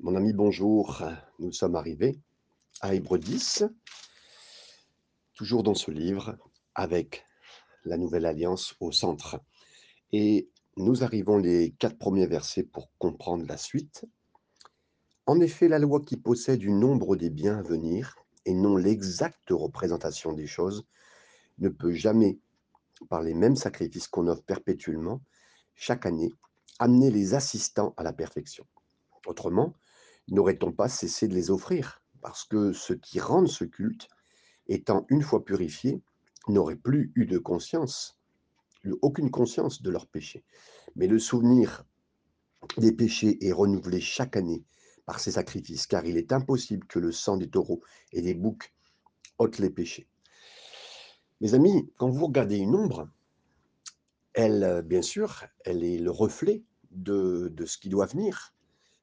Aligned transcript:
Mon 0.00 0.14
ami, 0.14 0.32
bonjour. 0.32 1.02
Nous 1.40 1.50
sommes 1.50 1.74
arrivés 1.74 2.20
à 2.80 2.94
Hébreu 2.94 3.18
10, 3.18 3.64
toujours 5.34 5.64
dans 5.64 5.74
ce 5.74 5.90
livre, 5.90 6.38
avec 6.76 7.24
la 7.84 7.96
nouvelle 7.96 8.24
alliance 8.24 8.76
au 8.78 8.92
centre. 8.92 9.40
Et 10.12 10.50
nous 10.76 11.02
arrivons 11.02 11.36
les 11.36 11.72
quatre 11.80 11.98
premiers 11.98 12.28
versets 12.28 12.62
pour 12.62 12.92
comprendre 12.98 13.44
la 13.48 13.56
suite. 13.56 14.06
En 15.26 15.40
effet, 15.40 15.66
la 15.66 15.80
loi 15.80 16.00
qui 16.00 16.16
possède 16.16 16.60
du 16.60 16.70
nombre 16.70 17.16
des 17.16 17.30
biens 17.30 17.58
à 17.58 17.62
venir, 17.62 18.14
et 18.44 18.54
non 18.54 18.76
l'exacte 18.76 19.50
représentation 19.50 20.32
des 20.32 20.46
choses, 20.46 20.86
ne 21.58 21.68
peut 21.70 21.92
jamais, 21.92 22.38
par 23.08 23.20
les 23.20 23.34
mêmes 23.34 23.56
sacrifices 23.56 24.06
qu'on 24.06 24.28
offre 24.28 24.44
perpétuellement, 24.44 25.20
chaque 25.74 26.06
année, 26.06 26.32
amener 26.78 27.10
les 27.10 27.34
assistants 27.34 27.94
à 27.96 28.04
la 28.04 28.12
perfection. 28.12 28.64
Autrement, 29.26 29.74
n'aurait-on 30.28 30.72
pas 30.72 30.88
cessé 30.88 31.28
de 31.28 31.34
les 31.34 31.50
offrir? 31.50 32.02
Parce 32.20 32.44
que 32.44 32.72
ceux 32.72 32.96
qui 32.96 33.20
rendent 33.20 33.48
ce 33.48 33.64
culte, 33.64 34.08
étant 34.66 35.06
une 35.08 35.22
fois 35.22 35.44
purifiés, 35.44 36.02
n'auraient 36.48 36.76
plus 36.76 37.12
eu 37.14 37.26
de 37.26 37.38
conscience, 37.38 38.18
aucune 39.02 39.30
conscience 39.30 39.82
de 39.82 39.90
leurs 39.90 40.06
péchés. 40.06 40.44
Mais 40.96 41.06
le 41.06 41.18
souvenir 41.18 41.84
des 42.76 42.92
péchés 42.92 43.44
est 43.46 43.52
renouvelé 43.52 44.00
chaque 44.00 44.36
année 44.36 44.64
par 45.06 45.20
ces 45.20 45.32
sacrifices, 45.32 45.86
car 45.86 46.04
il 46.04 46.16
est 46.16 46.32
impossible 46.32 46.86
que 46.86 46.98
le 46.98 47.12
sang 47.12 47.36
des 47.36 47.48
taureaux 47.48 47.82
et 48.12 48.20
des 48.20 48.34
boucs 48.34 48.74
ôte 49.38 49.58
les 49.58 49.70
péchés. 49.70 50.08
Mes 51.40 51.54
amis, 51.54 51.90
quand 51.96 52.10
vous 52.10 52.26
regardez 52.26 52.56
une 52.56 52.74
ombre, 52.74 53.08
elle, 54.34 54.82
bien 54.84 55.02
sûr, 55.02 55.44
elle 55.64 55.84
est 55.84 55.98
le 55.98 56.10
reflet 56.10 56.64
de, 56.90 57.48
de 57.52 57.64
ce 57.64 57.78
qui 57.78 57.88
doit 57.88 58.06
venir 58.06 58.54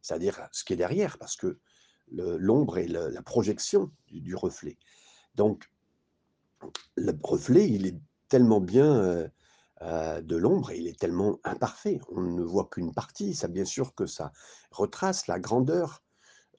c'est-à-dire 0.06 0.48
ce 0.52 0.64
qui 0.64 0.74
est 0.74 0.76
derrière, 0.76 1.18
parce 1.18 1.36
que 1.36 1.58
l'ombre 2.12 2.78
est 2.78 2.88
la 2.88 3.22
projection 3.24 3.92
du, 4.08 4.36
reflet. 4.36 4.78
Donc, 5.34 5.68
le 6.96 7.12
reflet, 7.24 7.68
il 7.68 7.88
est 7.88 7.98
tellement 8.30 8.62
bien 8.62 8.96
euh, 9.04 9.28
euh, 9.82 10.22
de 10.22 10.36
l'ombre, 10.36 10.72
il 10.72 10.88
est 10.88 11.00
tellement 11.00 11.40
imparfait. 11.44 12.00
On 12.10 12.22
ne 12.22 12.44
voit 12.44 12.70
qu'une 12.72 12.94
partie. 12.94 13.34
Ça, 13.34 13.48
bien 13.48 13.66
sûr, 13.66 13.96
que 13.96 14.06
ça 14.06 14.32
retrace 14.70 15.26
la 15.26 15.40
grandeur, 15.40 16.04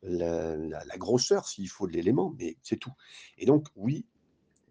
la, 0.03 0.97
grosseur, 0.98 1.47
s'il 1.47 1.69
faut 1.69 1.86
de 1.86 1.92
l'élément, 1.92 2.34
mais 2.36 2.56
c'est 2.64 2.78
tout. 2.78 2.94
Et 3.38 3.47
donc, 3.47 3.69
oui, 3.77 4.06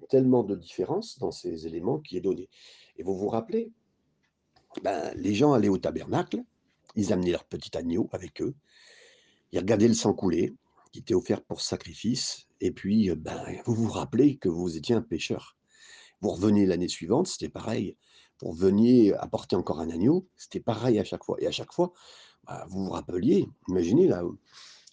tellement 0.10 0.44
de 0.44 0.56
différence 0.56 1.18
dans 1.18 1.32
ces 1.32 1.66
éléments 1.66 2.00
qui 2.00 2.18
est 2.18 2.22
donné. 2.22 2.50
Et 2.98 3.04
vous 3.04 3.16
vous 3.16 3.30
rappelez, 3.30 3.72
ben, 4.84 5.14
les 5.16 5.34
gens 5.34 5.54
allaient 5.54 5.70
au 5.70 5.78
tabernacle, 5.78 6.44
ils 6.96 7.14
amenaient 7.14 7.32
leur 7.32 7.46
petit 7.46 7.78
agneau 7.78 8.10
avec 8.12 8.42
eux. 8.42 8.56
Ils 9.56 9.60
regardaient 9.60 9.88
le 9.88 9.94
sang 9.94 10.14
couler, 10.14 10.54
qui 10.92 11.00
était 11.00 11.14
offert 11.14 11.42
pour 11.42 11.62
sacrifice. 11.62 12.46
Et 12.60 12.72
puis, 12.72 13.10
euh, 13.10 13.16
ben, 13.16 13.42
vous 13.64 13.74
vous 13.74 13.90
rappelez 13.90 14.36
que 14.36 14.50
vous 14.50 14.76
étiez 14.76 14.96
un 14.96 15.02
pécheur. 15.02 15.56
Vous 16.20 16.32
revenez 16.32 16.66
l'année 16.66 16.90
suivante, 16.90 17.28
c'était 17.28 17.48
pareil. 17.48 17.96
Vous 18.42 18.50
reveniez 18.50 19.14
apporter 19.14 19.56
encore 19.56 19.80
un 19.80 19.90
agneau, 19.90 20.28
c'était 20.36 20.60
pareil 20.60 21.00
à 21.00 21.06
chaque 21.06 21.24
fois. 21.24 21.38
Et 21.40 21.48
à 21.48 21.52
chaque 21.52 21.72
fois, 21.72 21.94
bah, 22.44 22.66
vous 22.70 22.84
vous 22.84 22.92
rappeliez, 22.92 23.48
imaginez 23.70 24.10
là, 24.10 24.24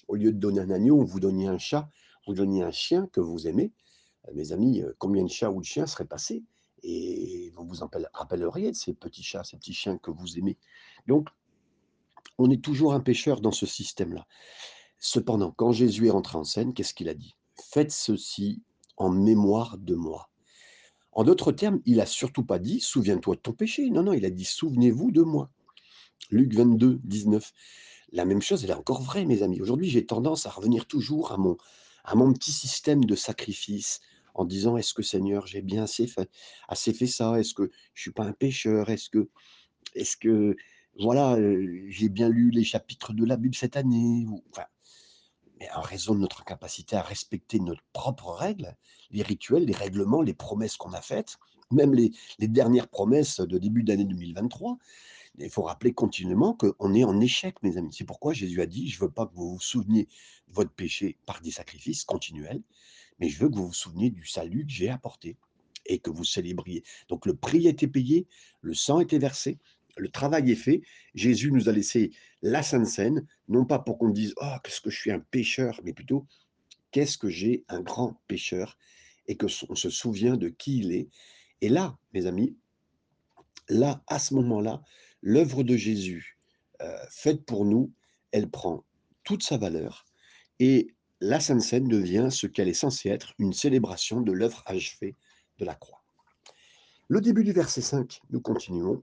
au 0.07 0.15
lieu 0.15 0.31
de 0.31 0.39
donner 0.39 0.61
un 0.61 0.71
agneau, 0.71 1.05
vous 1.05 1.19
donniez 1.19 1.49
un 1.49 1.59
chat, 1.59 1.91
vous 2.29 2.35
donniez 2.35 2.63
un 2.63 2.71
chien 2.71 3.09
que 3.09 3.21
vous 3.21 3.49
aimez. 3.49 3.73
Euh, 4.29 4.33
mes 4.35 4.53
amis, 4.53 4.81
euh, 4.81 4.93
combien 4.99 5.25
de 5.25 5.29
chats 5.29 5.51
ou 5.51 5.59
de 5.59 5.67
chiens 5.67 5.89
seraient 5.89 6.05
passés? 6.05 6.45
Et 6.85 7.53
vous 7.57 7.67
vous 7.67 7.85
rappelleriez 8.13 8.71
de 8.71 8.77
ces 8.77 8.95
petits 8.95 9.25
chats, 9.25 9.43
ces 9.43 9.57
petits 9.57 9.75
chiens 9.75 9.99
que 9.99 10.13
vous 10.13 10.39
aimez? 10.39 10.57
Donc, 11.09 11.27
on 12.39 12.51
est 12.51 12.63
toujours 12.63 12.95
un 12.95 13.01
pécheur 13.01 13.41
dans 13.41 13.53
ce 13.53 13.67
système-là. 13.67 14.27
Cependant, 14.99 15.53
quand 15.53 15.73
Jésus 15.73 16.07
est 16.07 16.11
rentré 16.11 16.39
en 16.39 16.45
scène, 16.45 16.75
qu'est-ce 16.75 16.95
qu'il 16.95 17.09
a 17.09 17.15
dit? 17.15 17.35
Faites 17.57 17.91
ceci 17.91 18.63
en 18.97 19.11
mémoire 19.11 19.79
de 19.79 19.95
moi. 19.95 20.31
En 21.13 21.25
d'autres 21.25 21.53
termes, 21.53 21.81
il 21.85 22.01
a 22.01 22.07
surtout 22.07 22.45
pas 22.45 22.59
dit 22.59 22.81
souviens-toi 22.81 23.37
de 23.37 23.41
ton 23.41 23.53
péché. 23.53 23.91
Non, 23.91 24.03
non, 24.03 24.13
il 24.13 24.25
a 24.25 24.31
dit 24.31 24.45
souvenez-vous 24.45 25.11
de 25.11 25.23
moi. 25.23 25.51
Luc 26.31 26.55
22, 26.55 27.01
19. 27.05 27.53
La 28.13 28.25
même 28.25 28.43
chose, 28.43 28.65
elle 28.65 28.71
est 28.71 28.75
encore 28.75 29.03
vraie, 29.03 29.25
mes 29.25 29.43
amis. 29.43 29.61
Aujourd'hui, 29.61 29.91
j'ai 29.91 30.07
tendance 30.07 30.47
à 30.47 30.51
revenir 30.51 30.87
toujours 30.87 31.33
à 31.33 31.37
mon, 31.37 31.57
à 32.05 32.15
mon 32.15 32.33
petit 32.33 32.53
système 32.53 33.05
de 33.05 33.15
sacrifice 33.15 34.01
en 34.35 34.45
disant 34.45 34.77
est-ce 34.77 34.95
que 34.95 35.03
Seigneur, 35.03 35.47
j'ai 35.47 35.63
bien 35.63 35.83
assez 35.83 36.07
fait, 36.07 36.31
assez 36.69 36.95
fait 36.95 37.07
ça? 37.07 37.39
Est-ce 37.39 37.55
que 37.55 37.71
je 37.95 38.03
suis 38.03 38.13
pas 38.13 38.25
un 38.25 38.33
pécheur 38.33 38.89
Est-ce 38.89 39.11
que, 39.11 39.29
est-ce 39.95 40.17
que 40.17 40.57
voilà, 40.99 41.39
j'ai 41.89 42.09
bien 42.09 42.29
lu 42.29 42.51
les 42.51 42.65
chapitres 42.65 43.13
de 43.13 43.25
la 43.25 43.37
Bible 43.37 43.55
cette 43.55 43.77
année. 43.77 44.27
mais 45.59 45.71
en 45.75 45.81
raison 45.81 46.15
de 46.15 46.21
notre 46.21 46.43
incapacité 46.43 46.97
à 46.97 47.03
respecter 47.03 47.61
nos 47.61 47.75
propres 47.93 48.33
règles, 48.33 48.77
les 49.11 49.23
rituels, 49.23 49.65
les 49.65 49.75
règlements, 49.75 50.23
les 50.23 50.35
promesses 50.35 50.77
qu'on 50.77 50.93
a 50.93 51.01
faites, 51.01 51.39
même 51.71 51.95
les, 51.95 52.13
dernières 52.41 52.89
promesses 52.89 53.41
de 53.41 53.59
début 53.59 53.83
d'année 53.83 54.05
2023, 54.05 54.79
il 55.39 55.51
faut 55.51 55.63
rappeler 55.63 55.95
continuellement 55.95 56.53
qu'on 56.53 56.95
est 56.95 57.05
en 57.05 57.19
échec, 57.21 57.63
mes 57.63 57.79
amis. 57.79 57.93
C'est 57.93 58.05
pourquoi 58.05 58.35
Jésus 58.35 58.61
a 58.61 58.67
dit, 58.67 58.89
je 58.89 58.97
ne 58.97 59.07
veux 59.07 59.11
pas 59.11 59.27
que 59.27 59.35
vous 59.35 59.55
vous 59.55 59.61
souveniez 59.61 60.05
de 60.49 60.55
votre 60.55 60.73
péché 60.73 61.17
par 61.25 61.41
des 61.41 61.51
sacrifices 61.51 62.05
continuels, 62.05 62.63
mais 63.19 63.29
je 63.29 63.39
veux 63.39 63.49
que 63.49 63.57
vous 63.57 63.69
vous 63.69 63.73
souveniez 63.73 64.11
du 64.11 64.27
salut 64.27 64.67
que 64.67 64.73
j'ai 64.73 64.91
apporté 64.91 65.37
et 65.87 65.99
que 65.99 66.11
vous 66.11 66.25
célébriez. 66.25 66.85
Donc 67.09 67.25
le 67.25 67.35
prix 67.35 67.67
a 67.67 67.71
été 67.71 67.89
payé, 67.89 68.27
le 68.61 68.75
sang 68.75 68.99
a 68.99 69.03
été 69.03 69.19
versé, 69.19 69.59
le 69.97 70.09
travail 70.09 70.51
est 70.51 70.57
fait. 70.57 70.83
Jésus 71.15 71.53
nous 71.53 71.69
a 71.69 71.73
laissé 71.73 72.11
la 72.41 72.63
Sainte 72.63 72.87
Seine, 72.87 73.27
non 73.49 73.65
pas 73.65 73.79
pour 73.79 73.99
qu'on 73.99 74.11
dise 74.11 74.35
Oh, 74.41 74.55
qu'est-ce 74.63 74.81
que 74.81 74.91
je 74.91 74.99
suis 74.99 75.13
un 75.13 75.21
pécheur, 75.21 75.81
mais 75.85 75.93
plutôt 75.93 76.27
qu'est-ce 76.91 77.19
que 77.19 77.29
j'ai 77.29 77.65
un 77.69 77.81
grand 77.81 78.21
pécheur 78.27 78.77
et 79.27 79.37
que 79.37 79.47
on 79.69 79.75
se 79.75 79.91
souvient 79.91 80.37
de 80.37 80.49
qui 80.49 80.79
il 80.79 80.93
est. 80.93 81.09
Et 81.61 81.69
là, 81.69 81.97
mes 82.13 82.27
amis, 82.27 82.57
là, 83.69 84.03
à 84.09 84.19
ce 84.19 84.35
moment-là, 84.35 84.83
l'œuvre 85.23 85.63
de 85.63 85.77
Jésus 85.77 86.39
euh, 86.81 86.99
faite 87.11 87.45
pour 87.45 87.65
nous, 87.65 87.93
elle 88.33 88.51
prend 88.51 88.85
toute 89.25 89.43
sa 89.43 89.57
valeur 89.57 90.05
et 90.59 90.95
la 91.21 91.39
Sainte 91.39 91.63
Seine 91.63 91.87
devient 91.87 92.29
ce 92.31 92.47
qu'elle 92.47 92.69
est 92.69 92.75
censée 92.75 93.09
être, 93.09 93.35
une 93.39 93.53
célébration 93.53 94.21
de 94.21 94.33
l'œuvre 94.33 94.63
achevée 94.67 95.15
de 95.59 95.65
la 95.65 95.75
croix. 95.75 96.03
Le 97.09 97.21
début 97.21 97.45
du 97.45 97.53
verset 97.53 97.81
5, 97.81 98.21
nous 98.31 98.41
continuons 98.41 99.03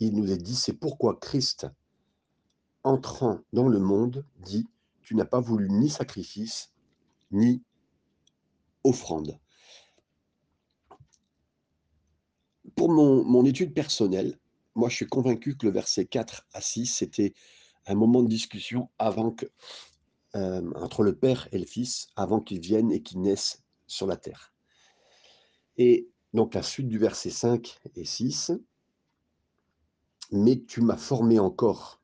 il 0.00 0.14
nous 0.14 0.32
est 0.32 0.38
dit, 0.38 0.56
c'est 0.56 0.72
pourquoi 0.72 1.16
Christ, 1.16 1.66
entrant 2.82 3.40
dans 3.52 3.68
le 3.68 3.78
monde, 3.78 4.24
dit, 4.38 4.66
tu 5.02 5.14
n'as 5.14 5.26
pas 5.26 5.40
voulu 5.40 5.68
ni 5.70 5.90
sacrifice, 5.90 6.72
ni 7.30 7.62
offrande. 8.82 9.38
Pour 12.74 12.90
mon, 12.90 13.44
étude 13.44 13.74
personnelle, 13.74 14.38
moi 14.74 14.88
je 14.88 14.96
suis 14.96 15.06
convaincu 15.06 15.56
que 15.56 15.66
le 15.66 15.72
verset 15.72 16.06
4 16.06 16.46
à 16.54 16.60
6, 16.62 16.86
c'était 16.86 17.34
un 17.86 17.94
moment 17.94 18.22
de 18.22 18.28
discussion 18.28 18.88
avant 18.98 19.32
que, 19.32 19.46
euh, 20.34 20.72
entre 20.76 21.02
le 21.02 21.14
Père 21.14 21.48
et 21.52 21.58
le 21.58 21.66
Fils, 21.66 22.08
avant 22.16 22.40
qu'ils 22.40 22.60
viennent 22.60 22.92
et 22.92 23.02
qu'ils 23.02 23.20
naissent 23.20 23.62
sur 23.86 24.06
la 24.06 24.16
terre. 24.16 24.54
Et 25.76 26.08
donc 26.32 26.54
la 26.54 26.62
suite 26.62 26.88
du 26.88 26.98
verset 26.98 27.30
5 27.30 27.78
et 27.96 28.04
6, 28.04 28.52
mais 30.32 30.62
tu 30.66 30.80
m'as 30.80 30.96
formé 30.96 31.38
encore. 31.38 32.00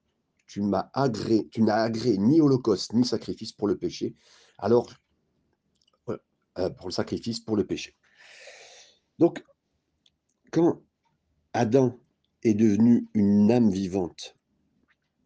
Tu 0.46 0.60
m'as 0.60 0.90
agré, 0.92 1.48
tu 1.50 1.62
n'as 1.62 1.82
agréé 1.82 2.18
ni 2.18 2.40
holocauste 2.40 2.92
ni 2.92 3.04
sacrifice 3.04 3.52
pour 3.52 3.66
le 3.68 3.76
péché. 3.76 4.14
Alors, 4.58 4.92
euh, 6.58 6.70
pour 6.70 6.88
le 6.88 6.92
sacrifice 6.92 7.40
pour 7.40 7.56
le 7.56 7.66
péché. 7.66 7.94
Donc, 9.18 9.44
quand 10.52 10.82
Adam 11.52 11.98
est 12.42 12.54
devenu 12.54 13.08
une 13.14 13.50
âme 13.50 13.70
vivante, 13.70 14.36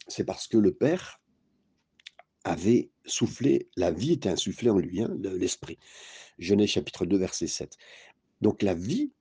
c'est 0.09 0.25
parce 0.25 0.49
que 0.49 0.59
le 0.59 0.75
Père 0.75 1.21
avait 2.45 2.91
soufflé, 3.05 3.69
la 3.77 3.91
vie 3.91 4.13
était 4.13 4.29
insufflée 4.31 4.71
en 4.71 4.79
lui, 4.79 5.03
hein, 5.03 5.15
l'esprit. 5.21 5.79
Genèse 6.39 6.71
chapitre 6.71 7.05
2, 7.07 7.17
verset 7.17 7.47
7. 7.47 7.77
Donc 8.41 8.63
la 8.63 8.75
vie 8.75 9.13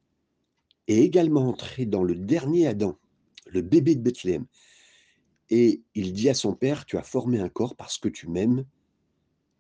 est 0.88 1.00
également 1.00 1.48
entrée 1.48 1.86
dans 1.86 2.04
le 2.04 2.16
dernier 2.16 2.68
Adam, 2.68 2.98
le 3.50 3.62
bébé 3.62 3.96
de 3.96 4.02
Bethléem. 4.02 4.46
Et 5.50 5.82
il 5.96 6.14
dit 6.14 6.30
à 6.30 6.34
son 6.34 6.54
père, 6.54 6.86
tu 6.86 6.98
as 6.98 7.04
formé 7.04 7.40
un 7.40 7.50
corps 7.50 7.76
parce 7.76 7.98
que 7.98 8.08
tu 8.08 8.28
m'aimes 8.28 8.66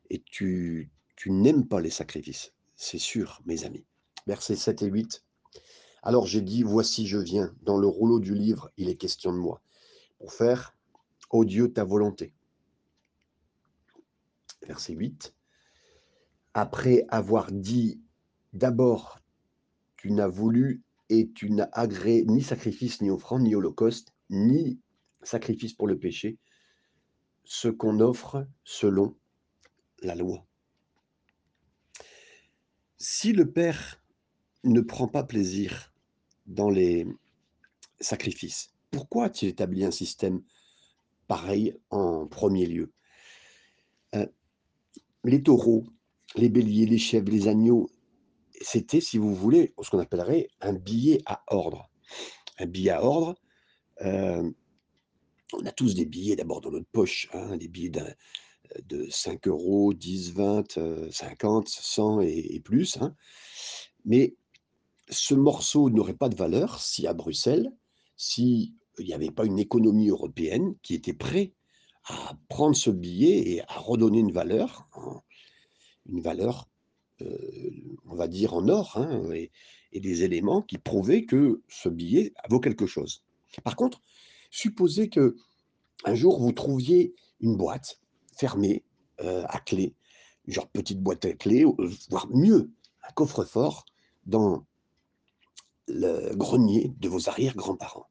et 0.09 0.21
tu, 0.21 0.91
n'aimes 1.25 1.67
pas 1.67 1.81
les 1.81 1.89
sacrifices. 1.89 2.53
C'est 2.75 2.99
sûr, 2.99 3.41
mes 3.45 3.65
amis. 3.65 3.85
Versets 4.27 4.55
7 4.55 4.83
et 4.83 4.87
8. 4.87 5.23
Alors 6.03 6.27
j'ai 6.27 6.41
dit, 6.41 6.63
voici 6.63 7.07
je 7.07 7.17
viens. 7.17 7.53
Dans 7.61 7.77
le 7.77 7.87
rouleau 7.87 8.19
du 8.19 8.35
livre, 8.35 8.71
il 8.77 8.89
est 8.89 8.95
question 8.95 9.33
de 9.33 9.37
moi. 9.37 9.61
Pour 10.19 10.33
faire, 10.33 10.75
ô 11.31 11.43
Dieu, 11.43 11.73
ta 11.73 11.83
volonté. 11.83 12.33
Verset 14.67 14.93
8. 14.93 15.33
Après 16.53 17.05
avoir 17.09 17.51
dit, 17.51 18.01
d'abord, 18.53 19.19
tu 19.97 20.11
n'as 20.11 20.27
voulu 20.27 20.83
et 21.09 21.31
tu 21.31 21.49
n'as 21.51 21.69
agréé 21.73 22.25
ni 22.25 22.41
sacrifice, 22.41 23.01
ni 23.01 23.09
offrande, 23.09 23.43
ni 23.43 23.55
holocauste, 23.55 24.13
ni 24.29 24.79
sacrifice 25.23 25.73
pour 25.73 25.87
le 25.87 25.97
péché. 25.97 26.37
ce 27.49 27.67
qu'on 27.67 27.99
offre 27.99 28.47
selon 28.63 29.17
la 30.03 30.13
loi. 30.13 30.45
Si 32.99 33.33
le 33.33 33.51
Père 33.51 34.03
ne 34.63 34.81
prend 34.81 35.07
pas 35.07 35.23
plaisir 35.23 35.91
dans 36.45 36.69
les 36.69 37.07
sacrifices, 37.99 38.71
pourquoi 38.91 39.25
a-t-il 39.25 39.49
établi 39.49 39.83
un 39.83 39.89
système 39.89 40.43
pareil 41.27 41.75
en 41.89 42.27
premier 42.27 42.67
lieu? 42.67 42.93
Euh, 44.13 44.27
Les 45.23 45.41
taureaux, 45.41 45.87
les 46.35 46.49
béliers, 46.49 46.85
les 46.85 46.99
chèvres, 46.99 47.31
les 47.31 47.47
agneaux, 47.47 47.89
c'était, 48.61 49.01
si 49.01 49.17
vous 49.17 49.35
voulez, 49.35 49.73
ce 49.81 49.89
qu'on 49.89 49.99
appellerait 49.99 50.49
un 50.61 50.73
billet 50.73 51.21
à 51.25 51.43
ordre. 51.47 51.89
Un 52.57 52.65
billet 52.65 52.91
à 52.91 53.03
ordre, 53.03 53.35
euh, 54.01 54.49
on 55.53 55.65
a 55.65 55.71
tous 55.71 55.95
des 55.95 56.05
billets 56.05 56.35
d'abord 56.35 56.61
dans 56.61 56.71
notre 56.71 56.89
poche, 56.91 57.29
hein, 57.33 57.57
des 57.57 57.67
billets 57.67 57.91
de 58.83 59.09
5 59.09 59.47
euros, 59.47 59.93
10, 59.93 60.33
20, 60.33 61.11
50, 61.11 61.67
100 61.67 62.21
et, 62.21 62.59
plus. 62.63 62.97
Hein. 63.01 63.15
Mais 64.05 64.35
ce 65.09 65.33
morceau 65.33 65.89
n'aurait 65.89 66.13
pas 66.13 66.29
de 66.29 66.35
valeur 66.35 66.79
si 66.79 67.07
à 67.07 67.13
Bruxelles, 67.13 67.71
s'il 68.15 68.73
n'y 68.99 69.13
avait 69.13 69.31
pas 69.31 69.45
une 69.45 69.59
économie 69.59 70.09
européenne 70.09 70.75
qui 70.83 70.93
était 70.93 71.13
prête 71.13 71.53
à 72.05 72.37
prendre 72.47 72.75
ce 72.75 72.89
billet 72.89 73.51
et 73.51 73.61
à 73.61 73.79
redonner 73.79 74.19
une 74.19 74.31
valeur, 74.31 74.87
une 76.05 76.21
valeur 76.21 76.67
euh, 76.67 76.78
on 78.05 78.15
va 78.15 78.27
dire 78.27 78.53
en 78.53 78.67
or, 78.67 78.97
hein, 78.97 79.31
et, 79.31 79.51
des 79.99 80.23
éléments 80.23 80.61
qui 80.61 80.77
prouvaient 80.77 81.25
que 81.25 81.61
ce 81.67 81.89
billet 81.89 82.33
vaut 82.49 82.59
quelque 82.59 82.85
chose. 82.85 83.23
Par 83.63 83.75
contre, 83.75 84.01
supposez 84.51 85.09
que 85.09 85.35
un 86.05 86.15
jour 86.15 86.39
vous 86.39 86.51
trouviez 86.51 87.13
une 87.41 87.57
boîte 87.57 87.99
fermée 88.37 88.83
euh, 89.21 89.43
à 89.49 89.59
clé, 89.59 89.95
genre 90.47 90.67
petite 90.69 91.01
boîte 91.01 91.25
à 91.25 91.33
clé, 91.33 91.65
euh, 91.65 91.89
voire 92.09 92.27
mieux, 92.29 92.71
un 93.07 93.11
coffre-fort 93.13 93.85
dans 94.25 94.65
le 95.87 96.35
grenier 96.35 96.93
de 96.99 97.09
vos 97.09 97.29
arrière-grands-parents. 97.29 98.07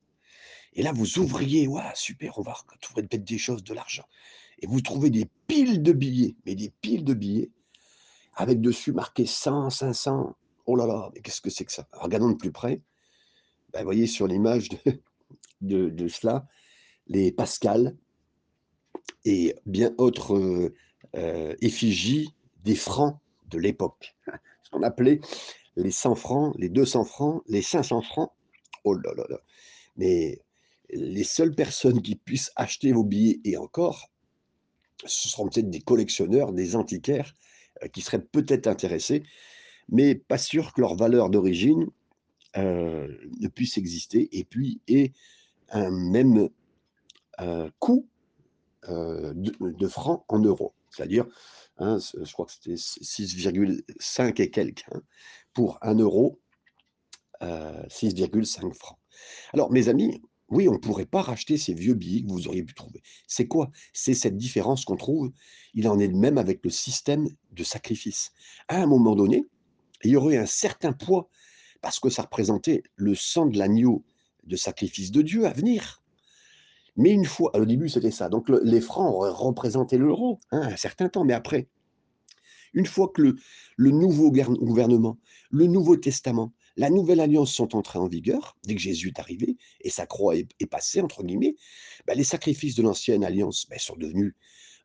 Et 0.75 0.83
là, 0.83 0.93
vous 0.93 1.19
ouvriez, 1.19 1.67
ouais, 1.67 1.83
super, 1.95 2.39
on 2.39 2.43
va 2.43 2.55
trouver 2.81 3.03
peut-être 3.03 3.25
des 3.25 3.39
choses, 3.39 3.63
de 3.63 3.73
l'argent. 3.73 4.05
Et 4.61 4.67
vous 4.67 4.81
trouvez 4.81 5.11
des 5.11 5.27
piles 5.47 5.83
de 5.83 5.93
billets, 5.93 6.37
mais 6.45 6.55
des 6.55 6.71
piles 6.81 7.05
de 7.05 7.15
billets 7.15 7.51
avec 8.39 8.61
dessus 8.61 8.93
marqué 8.93 9.27
100, 9.27 9.71
500. 9.71 10.37
Oh 10.67 10.77
là 10.77 10.87
là, 10.87 11.11
mais 11.13 11.21
qu'est-ce 11.21 11.41
que 11.41 11.51
c'est 11.51 11.65
que 11.65 11.73
ça? 11.73 11.87
Regardons 11.93 12.31
de 12.31 12.37
plus 12.37 12.53
près. 12.53 12.81
Ben, 13.73 13.81
vous 13.81 13.85
voyez 13.85 14.07
sur 14.07 14.27
l'image 14.27 14.69
de, 15.61 16.09
cela, 16.09 16.47
les 17.09 17.33
Pascal 17.33 17.97
et 19.25 19.57
bien 19.67 19.93
autres 19.99 20.37
euh, 20.37 20.75
euh, 21.17 21.55
effigies 21.61 22.33
des 22.65 22.77
francs 22.77 23.19
de 23.51 23.59
l'époque. 23.59 24.17
Ce 24.63 24.71
qu'on 24.71 24.83
appelait 24.85 25.21
les 25.77 25.91
100 25.91 26.15
francs, 26.15 26.55
les 26.59 26.69
200 26.69 27.05
francs, 27.05 27.43
les 27.49 27.63
500 27.63 28.03
francs. 28.03 28.31
Oh 28.85 28.95
là 28.95 29.13
là 29.17 29.25
là. 29.29 29.39
Mais 29.97 30.41
les 30.91 31.25
seules 31.25 31.55
personnes 31.55 32.03
qui 32.03 32.15
puissent 32.15 32.53
acheter 32.55 32.93
vos 32.93 33.05
billets, 33.05 33.41
et 33.45 33.57
encore, 33.57 34.11
ce 35.05 35.29
seront 35.29 35.49
peut-être 35.49 35.71
des 35.71 35.81
collectionneurs, 35.81 36.53
des 36.53 36.77
antiquaires, 36.77 37.35
qui 37.93 38.01
seraient 38.01 38.23
peut-être 38.23 38.67
intéressés, 38.67 39.23
mais 39.89 40.15
pas 40.15 40.39
sûr 40.39 40.73
que 40.73 40.81
leur 40.81 40.97
valeur 40.97 41.31
d'origine 41.31 41.87
euh, 42.57 43.09
ne 43.41 43.49
puisse 43.49 43.79
exister 43.79 44.29
et 44.39 44.45
puis 44.45 44.81
ait 44.89 45.13
un 45.71 45.91
même 45.91 46.49
euh, 47.41 47.71
coût 47.79 48.09
de, 48.87 49.89
francs 49.89 50.25
en 50.29 50.39
euros. 50.39 50.73
C'est-à-dire, 50.91 51.27
hein, 51.77 51.99
je 51.99 52.33
crois 52.33 52.47
que 52.47 52.53
c'était 52.53 52.75
6,5 52.75 54.41
et 54.41 54.51
quelques 54.51 54.85
hein, 54.93 55.03
pour 55.53 55.79
1 55.83 55.97
euro, 55.97 56.41
6,5 57.43 58.73
francs. 58.75 58.99
Alors, 59.53 59.71
mes 59.71 59.89
amis, 59.89 60.23
oui, 60.51 60.69
on 60.69 60.73
ne 60.73 60.79
pourrait 60.79 61.07
pas 61.07 61.23
racheter 61.23 61.59
ces 61.59 61.75
vieux 61.75 61.95
billets 61.95 62.23
que 62.23 62.31
vous 62.31 62.49
auriez 62.49 62.63
pu 62.63 62.75
trouver. 62.75 63.03
C'est 63.27 63.47
quoi? 63.47 63.71
C'est 63.93 64.15
cette 64.15 64.37
différence 64.37 64.85
qu'on 64.85 64.97
trouve? 64.97 65.31
Il 65.75 65.89
en 65.89 65.99
est 65.99 66.09
de 66.09 66.17
même 66.17 66.39
avec 66.39 66.61
le 66.65 66.71
système 66.71 67.29
de 67.53 67.65
sacrifice. 67.65 68.33
À 68.69 68.83
un 68.83 68.87
moment 68.87 69.15
donné, 69.15 69.47
il 70.05 70.13
y 70.13 70.17
aurait 70.17 70.39
un 70.39 70.47
certain 70.47 70.93
poids 70.93 71.29
parce 71.81 72.01
que 72.01 72.09
ça 72.09 72.23
représentait 72.23 72.83
le 72.97 73.15
sang 73.15 73.47
de 73.47 73.59
l'agneau 73.59 74.05
de 74.45 74.57
sacrifice 74.57 75.11
de 75.11 75.23
Dieu 75.23 75.47
à 75.47 75.53
venir. 75.53 76.03
Mais 76.97 77.11
une 77.11 77.27
fois, 77.27 77.55
au 77.57 77.65
début 77.65 77.89
c'était 77.89 78.11
ça, 78.11 78.29
donc 78.29 78.49
les 78.49 78.81
francs 78.81 79.15
auraient 79.15 79.31
représenté 79.31 79.99
l'euro 79.99 80.41
hein, 80.51 80.63
un 80.63 80.77
certain 80.77 81.09
temps, 81.09 81.25
mais 81.25 81.35
après, 81.35 81.69
une 82.75 82.87
fois 82.87 83.09
que 83.15 83.37
le 83.77 83.91
nouveau 83.91 84.33
gouvernement, 84.33 85.19
le 85.51 85.67
Nouveau 85.67 85.97
Testament 85.97 86.53
la 86.79 86.91
nouvelle 86.91 87.19
alliance 87.19 87.53
sont 87.53 87.75
entrées 87.75 87.99
en 87.99 88.07
vigueur, 88.07 88.57
dès 88.65 88.77
que 88.77 88.81
Jésus 88.81 89.09
est 89.09 89.19
arrivé, 89.19 89.57
et 89.81 89.91
sa 89.91 90.07
croix 90.07 90.37
est, 90.37 90.67
passée, 90.71 91.01
entre 91.01 91.25
guillemets, 91.25 91.57
bah, 92.07 92.15
les 92.15 92.25
sacrifices 92.25 92.77
de 92.77 92.83
l'ancienne 92.83 93.25
alliance 93.25 93.67
bah, 93.69 93.79
sont 93.79 93.97
devenus 93.97 94.35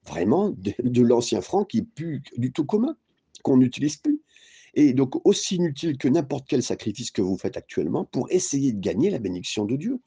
vraiment 0.03 0.49
de, 0.49 1.01
l'ancien 1.01 1.39
franc 1.41 1.65
qui 1.65 1.83
plus 1.83 2.23
du 2.35 2.51
tout 2.51 2.65
commun, 2.65 2.97
qu'on 3.43 3.57
n'utilise 3.57 3.97
plus. 3.97 4.21
Et 4.73 4.93
donc 4.93 5.23
aussi 5.23 5.57
inutile 5.57 5.99
que 5.99 6.07
n'importe 6.07 6.47
quel 6.49 6.63
sacrifice 6.63 7.11
que 7.11 7.21
vous 7.21 7.37
faites 7.37 7.57
actuellement 7.57 8.05
pour 8.05 8.29
essayer 8.31 8.73
de 8.73 8.79
gagner 8.79 9.11
la 9.11 9.19
bénédiction 9.19 9.65
de 9.65 9.75
Dieu, 9.75 9.99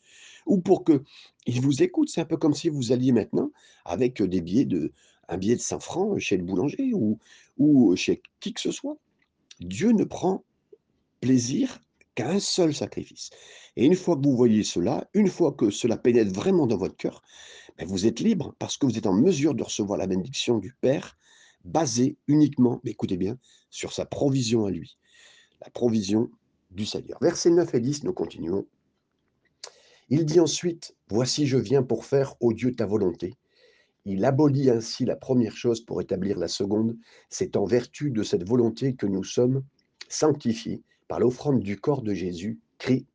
ou 0.44 0.60
pour 0.60 0.84
qu'il 0.84 1.60
vous 1.60 1.84
écoute. 1.84 2.08
C'est 2.08 2.20
un 2.20 2.26
peu 2.26 2.36
comme 2.36 2.54
si 2.54 2.68
vous 2.68 2.90
alliez 2.90 3.12
maintenant 3.12 3.52
avec 3.84 4.20
des 4.20 4.40
billets 4.40 4.64
de, 4.64 4.92
un 5.28 5.38
billet 5.38 5.54
de 5.54 5.60
5 5.60 5.80
francs 5.80 6.18
chez 6.18 6.36
le 6.36 6.42
boulanger 6.42 6.92
ou, 6.94 7.20
ou 7.58 7.94
chez 7.94 8.22
qui 8.40 8.52
que 8.52 8.60
ce 8.60 8.72
soit. 8.72 8.98
Dieu 9.60 9.92
ne 9.92 10.02
prend 10.02 10.42
plaisir 11.26 11.80
seul 12.38 12.72
sacrifice. 12.72 13.30
Et 13.76 13.84
une 13.84 13.96
fois 13.96 14.16
que 14.16 14.22
vous 14.22 14.36
voyez 14.36 14.62
cela, 14.62 15.08
une 15.12 15.28
fois 15.28 15.52
que 15.52 15.70
cela 15.70 15.96
pénètre 15.96 16.32
vraiment 16.32 16.66
dans 16.66 16.76
votre 16.76 16.96
cœur, 16.96 17.22
ben, 17.76 17.86
vous 17.86 18.06
êtes 18.06 18.20
libre 18.20 18.54
parce 18.58 18.76
que 18.76 18.86
vous 18.86 18.96
êtes 18.96 19.06
en 19.06 19.12
mesure 19.12 19.54
de 19.54 19.64
recevoir 19.64 19.98
la 19.98 20.06
bénédiction 20.06 20.58
du 20.58 20.72
Père, 20.80 21.18
basée 21.64 22.16
uniquement, 22.28 22.80
mais 22.84 22.92
écoutez 22.92 23.16
bien, 23.16 23.38
sur 23.70 23.92
sa 23.92 24.06
provision 24.06 24.66
à 24.66 24.70
lui, 24.70 24.96
la 25.60 25.70
provision 25.70 26.30
du 26.70 26.86
Seigneur. 26.86 27.18
Versets 27.20 27.50
9 27.50 27.74
et 27.74 27.80
10, 27.80 28.04
nous 28.04 28.12
continuons. 28.12 28.66
Il 30.08 30.24
dit 30.24 30.40
ensuite, 30.40 30.94
Voici 31.08 31.46
je 31.46 31.58
viens 31.58 31.82
pour 31.82 32.04
faire, 32.04 32.34
ô 32.40 32.52
Dieu, 32.52 32.74
ta 32.74 32.86
volonté. 32.86 33.34
Il 34.04 34.24
abolit 34.24 34.70
ainsi 34.70 35.04
la 35.04 35.16
première 35.16 35.56
chose 35.56 35.80
pour 35.80 36.00
établir 36.00 36.38
la 36.38 36.48
seconde. 36.48 36.96
C'est 37.28 37.56
en 37.56 37.64
vertu 37.64 38.12
de 38.12 38.22
cette 38.22 38.46
volonté 38.48 38.94
que 38.94 39.06
nous 39.06 39.24
sommes 39.24 39.64
sanctifiés 40.08 40.84
par 41.08 41.20
l'offrande 41.20 41.60
du 41.60 41.78
corps 41.78 42.02
de 42.02 42.14
Jésus, 42.14 42.60
crie 42.78 43.06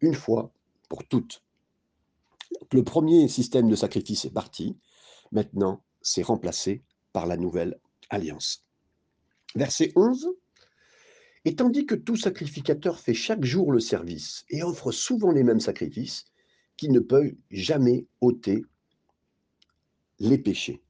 une 0.00 0.14
fois 0.14 0.52
pour 0.88 1.06
toutes. 1.06 1.42
Le 2.72 2.82
premier 2.82 3.28
système 3.28 3.68
de 3.68 3.76
sacrifice 3.76 4.24
est 4.24 4.32
parti, 4.32 4.76
maintenant 5.32 5.82
c'est 6.00 6.22
remplacé 6.22 6.82
par 7.12 7.26
la 7.26 7.36
nouvelle 7.36 7.78
alliance. 8.10 8.64
Verset 9.54 9.92
11. 9.96 10.28
Et 11.44 11.56
tandis 11.56 11.86
que 11.86 11.94
tout 11.94 12.16
sacrificateur 12.16 12.98
fait 12.98 13.14
chaque 13.14 13.44
jour 13.44 13.72
le 13.72 13.80
service 13.80 14.44
et 14.50 14.62
offre 14.62 14.92
souvent 14.92 15.30
les 15.30 15.44
mêmes 15.44 15.60
sacrifices, 15.60 16.26
qui 16.76 16.88
ne 16.88 17.00
peuvent 17.00 17.32
jamais 17.50 18.06
ôter 18.20 18.64
les 20.18 20.38
péchés. 20.38 20.82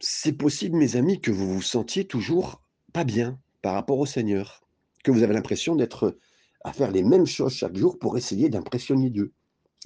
C'est 0.00 0.34
possible, 0.34 0.76
mes 0.76 0.96
amis, 0.96 1.20
que 1.20 1.30
vous 1.30 1.54
vous 1.54 1.62
sentiez 1.62 2.06
toujours 2.06 2.62
pas 2.92 3.04
bien, 3.04 3.40
par 3.64 3.72
rapport 3.72 3.98
au 3.98 4.04
Seigneur, 4.04 4.60
que 5.04 5.10
vous 5.10 5.22
avez 5.22 5.32
l'impression 5.32 5.74
d'être 5.74 6.18
à 6.64 6.74
faire 6.74 6.90
les 6.90 7.02
mêmes 7.02 7.24
choses 7.24 7.54
chaque 7.54 7.74
jour 7.74 7.98
pour 7.98 8.18
essayer 8.18 8.50
d'impressionner 8.50 9.08
Dieu. 9.08 9.32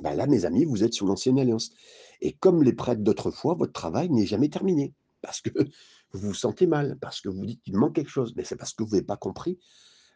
Ben 0.02 0.16
là, 0.16 0.26
mes 0.26 0.44
amis, 0.44 0.64
vous 0.64 0.82
êtes 0.82 0.94
sous 0.94 1.06
l'ancienne 1.06 1.38
alliance. 1.38 1.70
Et 2.20 2.32
comme 2.32 2.64
les 2.64 2.72
prêtres 2.72 3.02
d'autrefois, 3.02 3.54
votre 3.54 3.72
travail 3.72 4.10
n'est 4.10 4.26
jamais 4.26 4.48
terminé. 4.48 4.94
Parce 5.22 5.40
que 5.40 5.50
vous 6.12 6.26
vous 6.26 6.34
sentez 6.34 6.66
mal, 6.66 6.98
parce 7.00 7.20
que 7.20 7.28
vous 7.28 7.46
dites 7.46 7.62
qu'il 7.62 7.76
manque 7.76 7.94
quelque 7.94 8.10
chose. 8.10 8.34
Mais 8.34 8.42
c'est 8.42 8.56
parce 8.56 8.74
que 8.74 8.82
vous 8.82 8.96
n'avez 8.96 9.06
pas 9.06 9.16
compris 9.16 9.60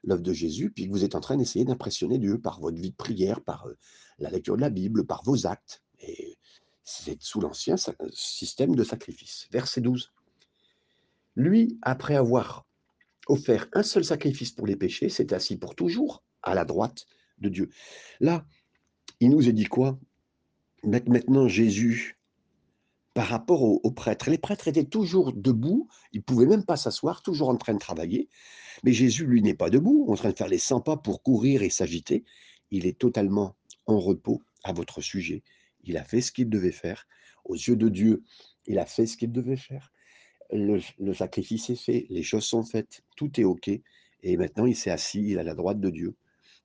l'œuvre 0.02 0.23
de 0.23 0.33
Jésus, 0.33 0.73
puis 0.73 0.88
que 0.88 0.90
vous 0.90 1.04
êtes 1.04 1.14
en 1.14 1.21
train 1.21 1.37
d'essayer 1.37 1.64
d'impressionner 1.64 2.19
Dieu 2.19 2.40
par 2.40 2.59
votre 2.59 2.81
vie 2.81 2.90
de 2.90 2.97
prière, 2.97 3.42
par 3.42 3.69
euh, 3.69 3.78
la 4.19 4.31
lecture 4.31 4.57
de 4.57 4.61
la 4.61 4.71
Bible, 4.71 5.07
par 5.07 5.23
vos 5.23 5.47
actes. 5.47 5.85
Et 6.00 6.37
c'est 6.83 7.23
sous 7.23 7.40
l'ancien 7.40 7.76
système 8.11 8.75
de 8.75 8.83
sacrifice. 8.83 9.47
Verset 9.52 9.83
12. 9.83 10.12
Lui, 11.37 11.78
après 11.83 12.16
avoir 12.16 12.66
offert 13.26 13.69
un 13.73 13.83
seul 13.83 14.05
sacrifice 14.05 14.52
pour 14.52 14.67
les 14.67 14.76
péchés, 14.76 15.09
c'est 15.09 15.33
assis 15.33 15.57
pour 15.57 15.75
toujours 15.75 16.23
à 16.43 16.55
la 16.55 16.64
droite 16.64 17.07
de 17.38 17.49
Dieu. 17.49 17.71
Là, 18.21 18.47
il 19.21 19.31
nous 19.31 19.49
a 19.49 19.52
dit 19.52 19.67
quoi? 19.67 19.99
Maintenant, 20.85 21.47
Jésus, 21.47 22.19
par 23.14 23.26
rapport 23.29 23.62
aux, 23.62 23.91
prêtres, 23.91 24.31
les 24.31 24.38
prêtres 24.38 24.69
étaient 24.69 24.85
toujours 24.85 25.33
debout, 25.33 25.88
ils 26.12 26.19
ne 26.19 26.23
pouvaient 26.23 26.47
même 26.47 26.64
pas 26.64 26.76
s'asseoir, 26.76 27.23
toujours 27.23 27.50
en 27.50 27.57
train 27.57 27.75
de 27.75 27.79
travailler. 27.79 28.29
Mais 28.83 28.93
Jésus, 28.93 29.26
lui, 29.26 29.43
n'est 29.43 29.55
pas 29.55 29.71
debout, 29.71 30.07
en 30.09 30.14
train 30.14 30.31
de 30.31 30.37
faire 30.37 30.49
les 30.49 30.59
100 30.59 30.81
pas 30.81 30.97
pour 30.97 31.23
courir 31.23 31.62
et 31.62 31.71
s'agiter. 31.71 32.25
Il 32.71 32.87
est 32.87 32.99
totalement 32.99 33.55
en 33.87 34.00
repos 34.00 34.43
à 34.64 34.73
votre 34.73 35.00
sujet. 35.00 35.45
Il 35.85 35.97
a 35.97 36.05
fait 36.05 36.21
ce 36.21 36.33
qu'il 36.33 36.49
devait 36.49 36.73
faire. 36.73 37.07
aux 37.45 37.55
yeux 37.55 37.76
de 37.76 37.88
Dieu, 37.88 38.23
il 38.67 38.79
a 38.79 38.87
fait 38.87 39.07
ce 39.07 39.17
qu'il 39.17 39.33
devait 39.33 39.57
faire. 39.57 39.92
Le, 40.53 41.15
sacrifice 41.15 41.71
est 41.71 41.77
fait, 41.77 42.07
les 42.11 42.23
choses 42.23 42.45
sont 42.45 42.63
faites, 42.63 43.03
tout 43.17 43.41
est 43.41 43.45
OK. 43.45 43.71
Et 44.23 44.37
maintenant, 44.37 44.67
il 44.67 44.77
s'est 44.77 44.91
assis, 44.91 45.23
il 45.23 45.37
est 45.37 45.41
à 45.41 45.43
la 45.43 45.55
droite 45.55 45.81
de 45.81 45.91
Dieu. 45.91 46.15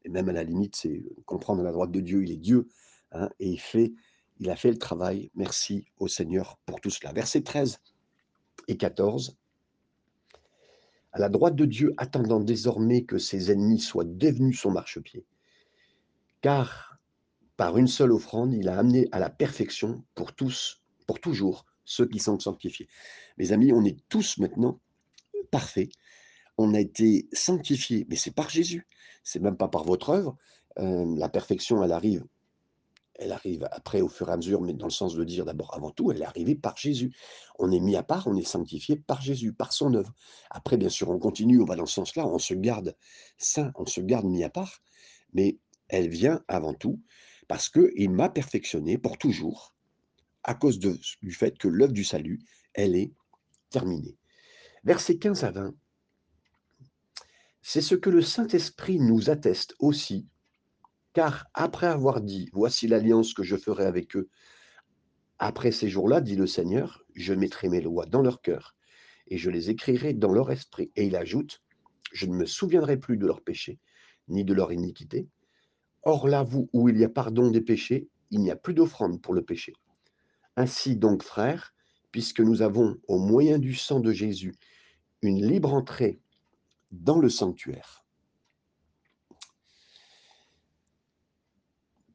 Et 0.03 0.09
même 0.09 0.29
à 0.29 0.33
la 0.33 0.43
limite, 0.43 0.75
c'est 0.75 1.03
comprendre 1.25 1.61
à 1.61 1.63
la 1.63 1.71
droite 1.71 1.91
de 1.91 2.01
Dieu, 2.01 2.23
il 2.23 2.31
est 2.31 2.37
Dieu. 2.37 2.67
Hein, 3.13 3.29
et 3.39 3.49
il, 3.49 3.59
fait, 3.59 3.93
il 4.39 4.49
a 4.49 4.55
fait 4.55 4.71
le 4.71 4.77
travail. 4.77 5.31
Merci 5.35 5.85
au 5.99 6.07
Seigneur 6.07 6.57
pour 6.65 6.81
tout 6.81 6.89
cela. 6.89 7.13
Verset 7.13 7.41
13 7.41 7.79
et 8.67 8.77
14. 8.77 9.37
À 11.13 11.19
la 11.19 11.29
droite 11.29 11.55
de 11.55 11.65
Dieu, 11.65 11.93
attendant 11.97 12.39
désormais 12.39 13.03
que 13.03 13.17
ses 13.17 13.51
ennemis 13.51 13.79
soient 13.79 14.05
devenus 14.05 14.59
son 14.59 14.71
marchepied. 14.71 15.25
Car 16.41 16.99
par 17.57 17.77
une 17.77 17.87
seule 17.87 18.11
offrande, 18.11 18.53
il 18.53 18.69
a 18.69 18.77
amené 18.77 19.07
à 19.11 19.19
la 19.19 19.31
perfection 19.31 20.03
pour 20.13 20.33
tous, 20.33 20.83
pour 21.07 21.19
toujours, 21.19 21.65
ceux 21.87 22.07
qui 22.07 22.19
sont 22.19 22.39
sanctifiés. 22.39 22.87
Mes 23.37 23.51
amis, 23.51 23.71
on 23.73 23.83
est 23.83 23.97
tous 24.09 24.37
maintenant 24.37 24.79
parfaits. 25.49 25.89
On 26.57 26.73
a 26.73 26.79
été 26.79 27.27
sanctifiés, 27.31 28.05
mais 28.09 28.15
c'est 28.15 28.35
par 28.35 28.49
Jésus. 28.49 28.85
C'est 29.23 29.39
même 29.39 29.57
pas 29.57 29.69
par 29.69 29.83
votre 29.83 30.09
œuvre. 30.09 30.35
Euh, 30.79 31.15
la 31.17 31.29
perfection, 31.29 31.83
elle 31.83 31.91
arrive 31.91 32.23
elle 33.19 33.31
arrive 33.31 33.67
après 33.71 34.01
au 34.01 34.07
fur 34.07 34.29
et 34.29 34.31
à 34.31 34.37
mesure, 34.37 34.61
mais 34.61 34.73
dans 34.73 34.85
le 34.85 34.91
sens 34.91 35.15
de 35.15 35.23
dire 35.23 35.43
d'abord, 35.43 35.73
avant 35.73 35.89
tout, 35.89 36.11
elle 36.11 36.21
est 36.21 36.25
arrivée 36.25 36.55
par 36.55 36.77
Jésus. 36.77 37.15
On 37.57 37.71
est 37.71 37.79
mis 37.79 37.95
à 37.95 38.03
part, 38.03 38.27
on 38.27 38.35
est 38.35 38.47
sanctifié 38.47 38.95
par 38.95 39.21
Jésus, 39.21 39.53
par 39.53 39.73
son 39.73 39.93
œuvre. 39.95 40.13
Après, 40.51 40.77
bien 40.77 40.89
sûr, 40.89 41.09
on 41.09 41.17
continue, 41.17 41.59
on 41.59 41.65
va 41.65 41.75
dans 41.75 41.85
ce 41.85 41.95
sens-là, 41.95 42.27
on 42.27 42.37
se 42.37 42.53
garde 42.53 42.95
saint, 43.37 43.71
on 43.75 43.85
se 43.85 44.01
garde 44.01 44.25
mis 44.25 44.43
à 44.43 44.49
part, 44.49 44.83
mais 45.33 45.57
elle 45.89 46.09
vient 46.09 46.43
avant 46.47 46.73
tout 46.73 47.01
parce 47.47 47.69
qu'il 47.69 48.11
m'a 48.11 48.29
perfectionné 48.29 48.97
pour 48.97 49.17
toujours, 49.17 49.73
à 50.47 50.55
cause 50.55 50.79
du 50.79 51.31
fait 51.31 51.57
que 51.57 51.67
l'œuvre 51.67 51.93
du 51.93 52.03
salut, 52.03 52.39
elle 52.73 52.95
est 52.95 53.13
terminée. 53.69 54.17
Versets 54.83 55.17
15 55.17 55.43
à 55.43 55.51
20. 55.51 55.75
C'est 57.61 57.81
ce 57.81 57.95
que 57.95 58.09
le 58.09 58.21
Saint-Esprit 58.21 58.99
nous 58.99 59.29
atteste 59.29 59.75
aussi 59.79 60.27
car 61.17 61.47
après 61.55 61.87
avoir 61.87 62.21
dit, 62.21 62.47
voici 62.53 62.87
l'alliance 62.87 63.33
que 63.33 63.41
je 63.41 63.55
ferai 63.55 63.85
avec 63.85 64.15
eux, 64.15 64.29
après 65.39 65.71
ces 65.71 65.89
jours-là, 65.89 66.21
dit 66.21 66.35
le 66.35 66.45
Seigneur, 66.45 67.03
je 67.15 67.33
mettrai 67.33 67.69
mes 67.69 67.81
lois 67.81 68.05
dans 68.05 68.21
leur 68.21 68.39
cœur 68.39 68.75
et 69.25 69.39
je 69.39 69.49
les 69.49 69.71
écrirai 69.71 70.13
dans 70.13 70.31
leur 70.31 70.51
esprit. 70.51 70.91
Et 70.95 71.07
il 71.07 71.15
ajoute, 71.15 71.63
je 72.13 72.27
ne 72.27 72.35
me 72.35 72.45
souviendrai 72.45 72.97
plus 72.97 73.17
de 73.17 73.25
leurs 73.25 73.41
péchés, 73.41 73.79
ni 74.27 74.45
de 74.45 74.53
leur 74.53 74.71
iniquité. 74.71 75.27
Or 76.03 76.27
là, 76.27 76.43
vous, 76.43 76.69
où 76.71 76.87
il 76.87 76.99
y 76.99 77.03
a 77.03 77.09
pardon 77.09 77.49
des 77.49 77.61
péchés, 77.61 78.09
il 78.29 78.41
n'y 78.41 78.51
a 78.51 78.55
plus 78.55 78.75
d'offrande 78.75 79.19
pour 79.19 79.33
le 79.33 79.41
péché. 79.41 79.73
Ainsi 80.57 80.95
donc, 80.95 81.21
frères, 81.21 81.75
puisque 82.11 82.39
nous 82.39 82.63
avons, 82.63 82.97
au 83.07 83.19
moyen 83.19 83.59
du 83.59 83.75
sang 83.75 83.99
de 83.99 84.11
Jésus, 84.11 84.55
une 85.21 85.45
libre 85.45 85.71
entrée 85.71 86.19
dans 86.91 87.19
le 87.19 87.29
sanctuaire, 87.29 88.03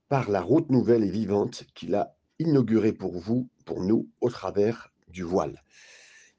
par 0.08 0.28
la 0.28 0.42
route 0.42 0.70
nouvelle 0.70 1.04
et 1.04 1.10
vivante 1.10 1.64
qu'il 1.74 1.94
a 1.94 2.16
inaugurée 2.40 2.92
pour 2.92 3.16
vous, 3.16 3.48
pour 3.64 3.80
nous, 3.80 4.10
au 4.20 4.28
travers 4.28 4.92
du 5.06 5.22
voile. 5.22 5.62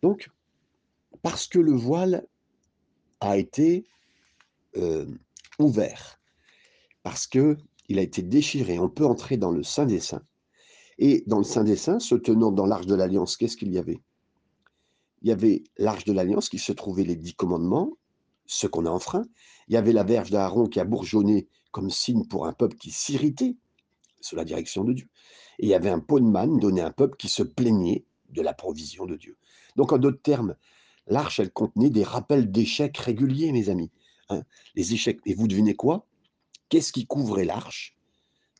Donc, 0.01 0.29
parce 1.22 1.48
que 1.48 1.60
le 1.60 1.72
voile 1.72 2.27
a 3.22 3.38
été 3.38 3.88
euh, 4.75 5.05
ouvert, 5.57 6.19
parce 7.01 7.27
que 7.27 7.57
il 7.88 7.98
a 7.98 8.01
été 8.01 8.22
déchiré, 8.24 8.77
on 8.77 8.89
peut 8.89 9.05
entrer 9.05 9.38
dans 9.38 9.51
le 9.51 9.63
Saint 9.63 9.86
des 9.86 10.01
Saints. 10.01 10.25
Et 10.97 11.23
dans 11.27 11.38
le 11.38 11.43
Saint 11.43 11.63
des 11.63 11.75
Saints, 11.75 12.00
se 12.00 12.15
tenant 12.15 12.51
dans 12.51 12.65
l'Arche 12.65 12.85
de 12.85 12.95
l'Alliance, 12.95 13.38
qu'est-ce 13.38 13.57
qu'il 13.57 13.71
y 13.71 13.77
avait? 13.77 14.01
Il 15.21 15.29
y 15.29 15.31
avait 15.31 15.63
l'Arche 15.77 16.05
de 16.05 16.13
l'Alliance 16.13 16.50
qui 16.50 16.59
se 16.59 16.71
trouvait 16.71 17.03
les 17.03 17.15
dix 17.15 17.33
commandements, 17.33 17.97
ce 18.45 18.67
qu'on 18.67 18.85
a 18.85 18.89
enfreint. 18.89 19.25
Il 19.67 19.73
y 19.73 19.77
avait 19.77 19.93
la 19.93 20.03
verge 20.03 20.31
d'Aaron 20.31 20.67
qui 20.67 20.79
a 20.79 20.85
bourgeonné 20.85 21.47
comme 21.71 21.89
signe 21.89 22.25
pour 22.25 22.45
un 22.45 22.53
peuple 22.53 22.75
qui 22.77 22.91
s'irritait 22.91 23.55
sous 24.21 24.35
la 24.35 24.45
direction 24.45 24.83
de 24.83 24.93
Dieu. 24.93 25.07
Et 25.59 25.65
il 25.65 25.69
y 25.69 25.73
avait 25.73 25.89
un 25.89 26.00
pot 26.00 26.19
de 26.19 26.59
donné 26.59 26.81
à 26.81 26.88
un 26.88 26.91
peuple 26.91 27.17
qui 27.17 27.29
se 27.29 27.43
plaignait 27.43 28.05
de 28.29 28.41
la 28.41 28.53
provision 28.53 29.05
de 29.05 29.15
Dieu. 29.15 29.38
Donc, 29.75 29.91
en 29.91 29.97
d'autres 29.97 30.21
termes, 30.21 30.55
l'arche, 31.07 31.39
elle 31.39 31.51
contenait 31.51 31.89
des 31.89 32.03
rappels 32.03 32.51
d'échecs 32.51 32.97
réguliers, 32.97 33.51
mes 33.51 33.69
amis. 33.69 33.91
Hein. 34.29 34.43
les 34.75 34.93
échecs. 34.93 35.19
Et 35.25 35.33
vous 35.33 35.47
devinez 35.47 35.75
quoi? 35.75 36.05
Qu'est-ce 36.69 36.93
qui 36.93 37.05
couvrait 37.05 37.45
l'arche? 37.45 37.97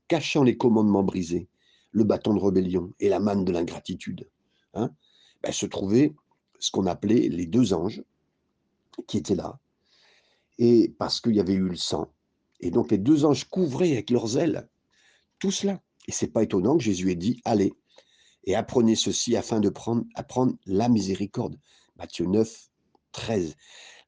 Cachant 0.08 0.44
les 0.44 0.58
commandements 0.58 1.04
brisés, 1.04 1.48
le 1.94 2.04
bâton 2.04 2.34
de 2.34 2.40
rébellion 2.40 2.92
et 3.00 3.08
la 3.08 3.20
manne 3.20 3.46
de 3.46 3.52
l'ingratitude. 3.52 4.30
Hein 4.74 4.92
ben, 5.42 5.52
se 5.52 5.66
trouvaient 5.66 6.14
ce 6.60 6.72
qu'on 6.72 6.86
appelait 6.86 7.30
les 7.30 7.46
deux 7.46 7.74
anges 7.74 8.04
qui 9.08 9.18
étaient 9.18 9.36
là. 9.36 9.60
Et 10.60 10.94
parce 11.00 11.22
qu'il 11.22 11.36
y 11.36 11.40
avait 11.40 11.54
eu 11.54 11.70
le 11.70 11.76
sang. 11.76 12.12
Et 12.60 12.72
donc 12.72 12.92
les 12.92 12.98
deux 12.98 13.26
anges 13.26 13.46
couvraient 13.46 13.94
avec 13.94 14.10
leurs 14.10 14.38
ailes 14.38 14.68
tout 15.40 15.52
cela. 15.52 15.82
Et 16.08 16.12
c'est 16.12 16.28
pas 16.28 16.44
étonnant 16.44 16.78
que 16.78 16.84
Jésus 16.84 17.12
ait 17.12 17.16
dit 17.16 17.42
Allez 17.44 17.74
et 18.46 18.56
apprenez 18.56 18.96
ceci 18.96 19.36
afin 19.36 19.60
de 19.60 19.70
prendre, 19.70 20.06
la 20.66 20.90
miséricorde. 20.90 21.58
Matthieu 21.98 22.26
9, 22.26 22.70
13. 23.12 23.56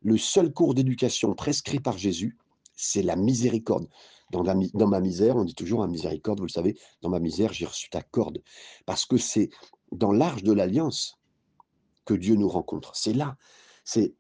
Le 0.02 0.18
seul 0.18 0.54
cours 0.54 0.74
d'éducation 0.74 1.34
prescrit 1.34 1.80
par 1.80 1.98
Jésus, 1.98 2.38
c'est 2.76 3.02
la 3.02 3.16
miséricorde. 3.16 3.88
Dans, 4.32 4.44
ma 4.88 5.00
misère, 5.00 5.36
on 5.36 5.44
dit 5.44 5.56
toujours 5.56 5.84
un 5.84 5.88
miséricorde, 5.88 6.40
vous 6.40 6.48
le 6.48 6.52
savez, 6.52 6.78
dans 7.02 7.10
ma 7.10 7.20
misère, 7.20 7.54
j'ai 7.54 7.66
reçu 7.66 7.90
ta 7.90 8.02
corde. 8.02 8.42
Parce 8.86 9.06
que 9.06 9.18
c'est 9.18 9.50
dans 9.92 10.12
l'arche 10.12 10.44
de 10.44 10.52
l'alliance 10.52 11.20
que 12.06 12.14
Dieu 12.14 12.36
nous 12.36 12.50
rencontre. 12.50 12.96
C'est 12.96 13.14
là, 13.14 13.38
c'est 13.84 14.16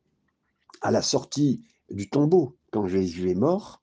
à 0.81 0.91
la 0.91 1.01
sortie 1.01 1.65
du 1.89 2.09
tombeau, 2.09 2.57
quand 2.71 2.88
Jésus 2.88 3.29
est 3.29 3.35
mort, 3.35 3.81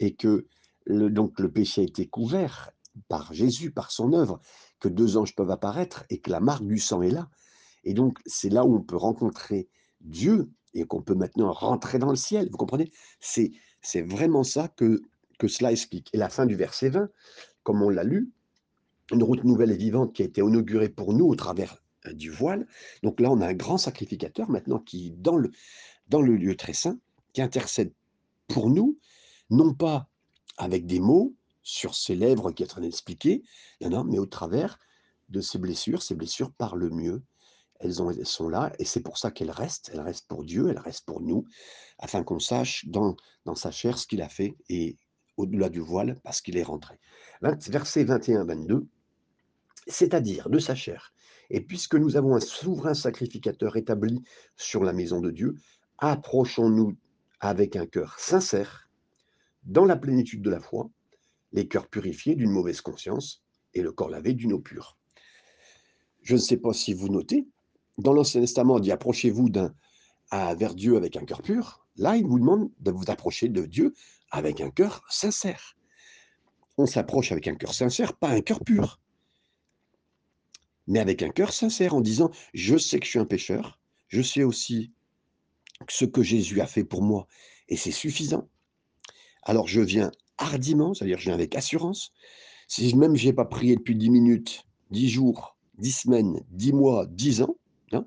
et 0.00 0.14
que 0.14 0.46
donc 0.86 1.38
le 1.40 1.50
péché 1.50 1.82
a 1.82 1.84
été 1.84 2.06
couvert 2.06 2.70
par 3.08 3.32
Jésus, 3.32 3.70
par 3.70 3.90
son 3.90 4.12
œuvre, 4.12 4.40
que 4.80 4.88
deux 4.88 5.16
anges 5.16 5.34
peuvent 5.34 5.50
apparaître 5.50 6.04
et 6.08 6.20
que 6.20 6.30
la 6.30 6.40
marque 6.40 6.64
du 6.64 6.78
sang 6.78 7.02
est 7.02 7.10
là. 7.10 7.28
Et 7.84 7.94
donc 7.94 8.18
c'est 8.26 8.48
là 8.48 8.64
où 8.64 8.76
on 8.76 8.82
peut 8.82 8.96
rencontrer 8.96 9.68
Dieu 10.00 10.50
et 10.74 10.84
qu'on 10.84 11.02
peut 11.02 11.14
maintenant 11.14 11.52
rentrer 11.52 11.98
dans 11.98 12.10
le 12.10 12.16
ciel. 12.16 12.48
Vous 12.50 12.56
comprenez? 12.56 12.90
C'est 13.20 14.02
vraiment 14.02 14.44
ça 14.44 14.68
que, 14.68 15.02
que 15.38 15.48
cela 15.48 15.72
explique. 15.72 16.10
Et 16.12 16.18
la 16.18 16.28
fin 16.28 16.46
du 16.46 16.56
verset 16.56 16.90
20, 16.90 17.08
comme 17.62 17.82
on 17.82 17.88
l'a 17.88 18.04
lu, 18.04 18.30
une 19.12 19.22
route 19.22 19.44
nouvelle 19.44 19.70
et 19.70 19.76
vivante 19.76 20.14
qui 20.14 20.22
a 20.22 20.26
été 20.26 20.40
inaugurée 20.40 20.88
pour 20.88 21.14
nous 21.14 21.26
au 21.26 21.34
travers 21.34 21.82
euh, 22.06 22.12
du 22.12 22.30
voile. 22.30 22.66
Donc 23.02 23.20
là, 23.20 23.30
on 23.30 23.40
a 23.40 23.46
un 23.46 23.54
grand 23.54 23.78
sacrificateur 23.78 24.50
maintenant 24.50 24.78
qui, 24.78 25.12
dans 25.12 25.36
le, 25.36 25.50
dans 26.08 26.20
le 26.20 26.36
lieu 26.36 26.56
très 26.56 26.72
saint, 26.72 26.98
qui 27.32 27.40
intercède 27.40 27.92
pour 28.48 28.70
nous, 28.70 28.98
non 29.50 29.74
pas 29.74 30.08
avec 30.56 30.86
des 30.86 31.00
mots 31.00 31.34
sur 31.62 31.94
ses 31.94 32.14
lèvres 32.14 32.50
qui 32.52 32.62
est 32.62 32.66
en 32.66 32.70
train 32.70 32.80
d'expliquer, 32.80 33.42
non, 33.80 34.04
mais 34.04 34.18
au 34.18 34.26
travers 34.26 34.78
de 35.28 35.40
ses 35.40 35.58
blessures, 35.58 36.02
ses 36.02 36.14
blessures 36.14 36.52
parlent 36.52 36.90
mieux. 36.90 37.22
Elles, 37.80 37.94
elles 38.18 38.26
sont 38.26 38.48
là 38.48 38.72
et 38.78 38.84
c'est 38.84 39.02
pour 39.02 39.18
ça 39.18 39.30
qu'elles 39.30 39.50
restent. 39.50 39.90
Elles 39.92 40.00
restent 40.00 40.26
pour 40.26 40.44
Dieu, 40.44 40.68
elles 40.68 40.78
restent 40.78 41.04
pour 41.04 41.20
nous, 41.20 41.44
afin 41.98 42.24
qu'on 42.24 42.40
sache 42.40 42.86
dans, 42.86 43.16
dans 43.44 43.54
sa 43.54 43.70
chair 43.70 43.98
ce 43.98 44.06
qu'il 44.06 44.22
a 44.22 44.28
fait 44.28 44.56
et 44.68 44.96
au-delà 45.38 45.70
du 45.70 45.80
voile, 45.80 46.20
parce 46.22 46.42
qu'il 46.42 46.58
est 46.58 46.62
rentré. 46.62 46.98
Verset 47.40 48.04
21-22, 48.04 48.86
c'est-à-dire 49.86 50.50
de 50.50 50.58
sa 50.58 50.74
chair. 50.74 51.14
Et 51.48 51.62
puisque 51.62 51.94
nous 51.94 52.16
avons 52.16 52.36
un 52.36 52.40
souverain 52.40 52.92
sacrificateur 52.92 53.76
établi 53.76 54.22
sur 54.56 54.84
la 54.84 54.92
maison 54.92 55.20
de 55.22 55.30
Dieu, 55.30 55.54
approchons-nous 55.96 56.94
avec 57.40 57.76
un 57.76 57.86
cœur 57.86 58.18
sincère 58.18 58.90
dans 59.62 59.86
la 59.86 59.96
plénitude 59.96 60.42
de 60.42 60.50
la 60.50 60.60
foi, 60.60 60.90
les 61.52 61.66
cœurs 61.66 61.88
purifiés 61.88 62.34
d'une 62.34 62.50
mauvaise 62.50 62.82
conscience 62.82 63.42
et 63.72 63.80
le 63.80 63.92
corps 63.92 64.10
lavé 64.10 64.34
d'une 64.34 64.52
eau 64.52 64.60
pure. 64.60 64.98
Je 66.22 66.34
ne 66.34 66.40
sais 66.40 66.58
pas 66.58 66.74
si 66.74 66.92
vous 66.92 67.08
notez, 67.08 67.46
dans 67.96 68.12
l'Ancien 68.12 68.40
Testament, 68.40 68.74
on 68.74 68.80
dit 68.80 68.92
approchez-vous 68.92 69.48
vers 70.32 70.74
Dieu 70.74 70.96
avec 70.96 71.16
un 71.16 71.24
cœur 71.24 71.42
pur. 71.42 71.86
Là, 71.96 72.16
il 72.16 72.26
vous 72.26 72.38
demande 72.38 72.70
de 72.80 72.90
vous 72.90 73.04
approcher 73.08 73.48
de 73.48 73.64
Dieu 73.64 73.94
avec 74.30 74.60
un 74.60 74.70
cœur 74.70 75.02
sincère. 75.08 75.76
On 76.76 76.86
s'approche 76.86 77.32
avec 77.32 77.48
un 77.48 77.54
cœur 77.54 77.74
sincère, 77.74 78.14
pas 78.14 78.30
un 78.30 78.40
cœur 78.40 78.60
pur, 78.64 79.00
mais 80.88 80.98
avec 80.98 81.22
un 81.22 81.30
cœur 81.30 81.52
sincère 81.52 81.94
en 81.94 82.00
disant 82.00 82.30
je 82.54 82.76
sais 82.76 82.98
que 82.98 83.04
je 83.04 83.10
suis 83.10 83.18
un 83.18 83.24
pécheur, 83.24 83.78
je 84.08 84.22
sais 84.22 84.42
aussi 84.42 84.92
ce 85.88 86.04
que 86.04 86.22
Jésus 86.22 86.60
a 86.60 86.66
fait 86.66 86.84
pour 86.84 87.02
moi 87.02 87.28
et 87.68 87.76
c'est 87.76 87.92
suffisant. 87.92 88.48
Alors 89.42 89.68
je 89.68 89.80
viens 89.80 90.10
hardiment, 90.38 90.94
c'est-à-dire 90.94 91.18
je 91.18 91.24
viens 91.24 91.34
avec 91.34 91.54
assurance. 91.54 92.12
Si 92.66 92.94
même 92.96 93.16
je 93.16 93.26
n'ai 93.26 93.32
pas 93.32 93.44
prié 93.44 93.76
depuis 93.76 93.96
10 93.96 94.10
minutes, 94.10 94.64
10 94.90 95.08
jours, 95.08 95.56
10 95.78 95.92
semaines, 95.92 96.44
10 96.50 96.72
mois, 96.72 97.06
10 97.06 97.42
ans, 97.42 97.56
hein, 97.92 98.06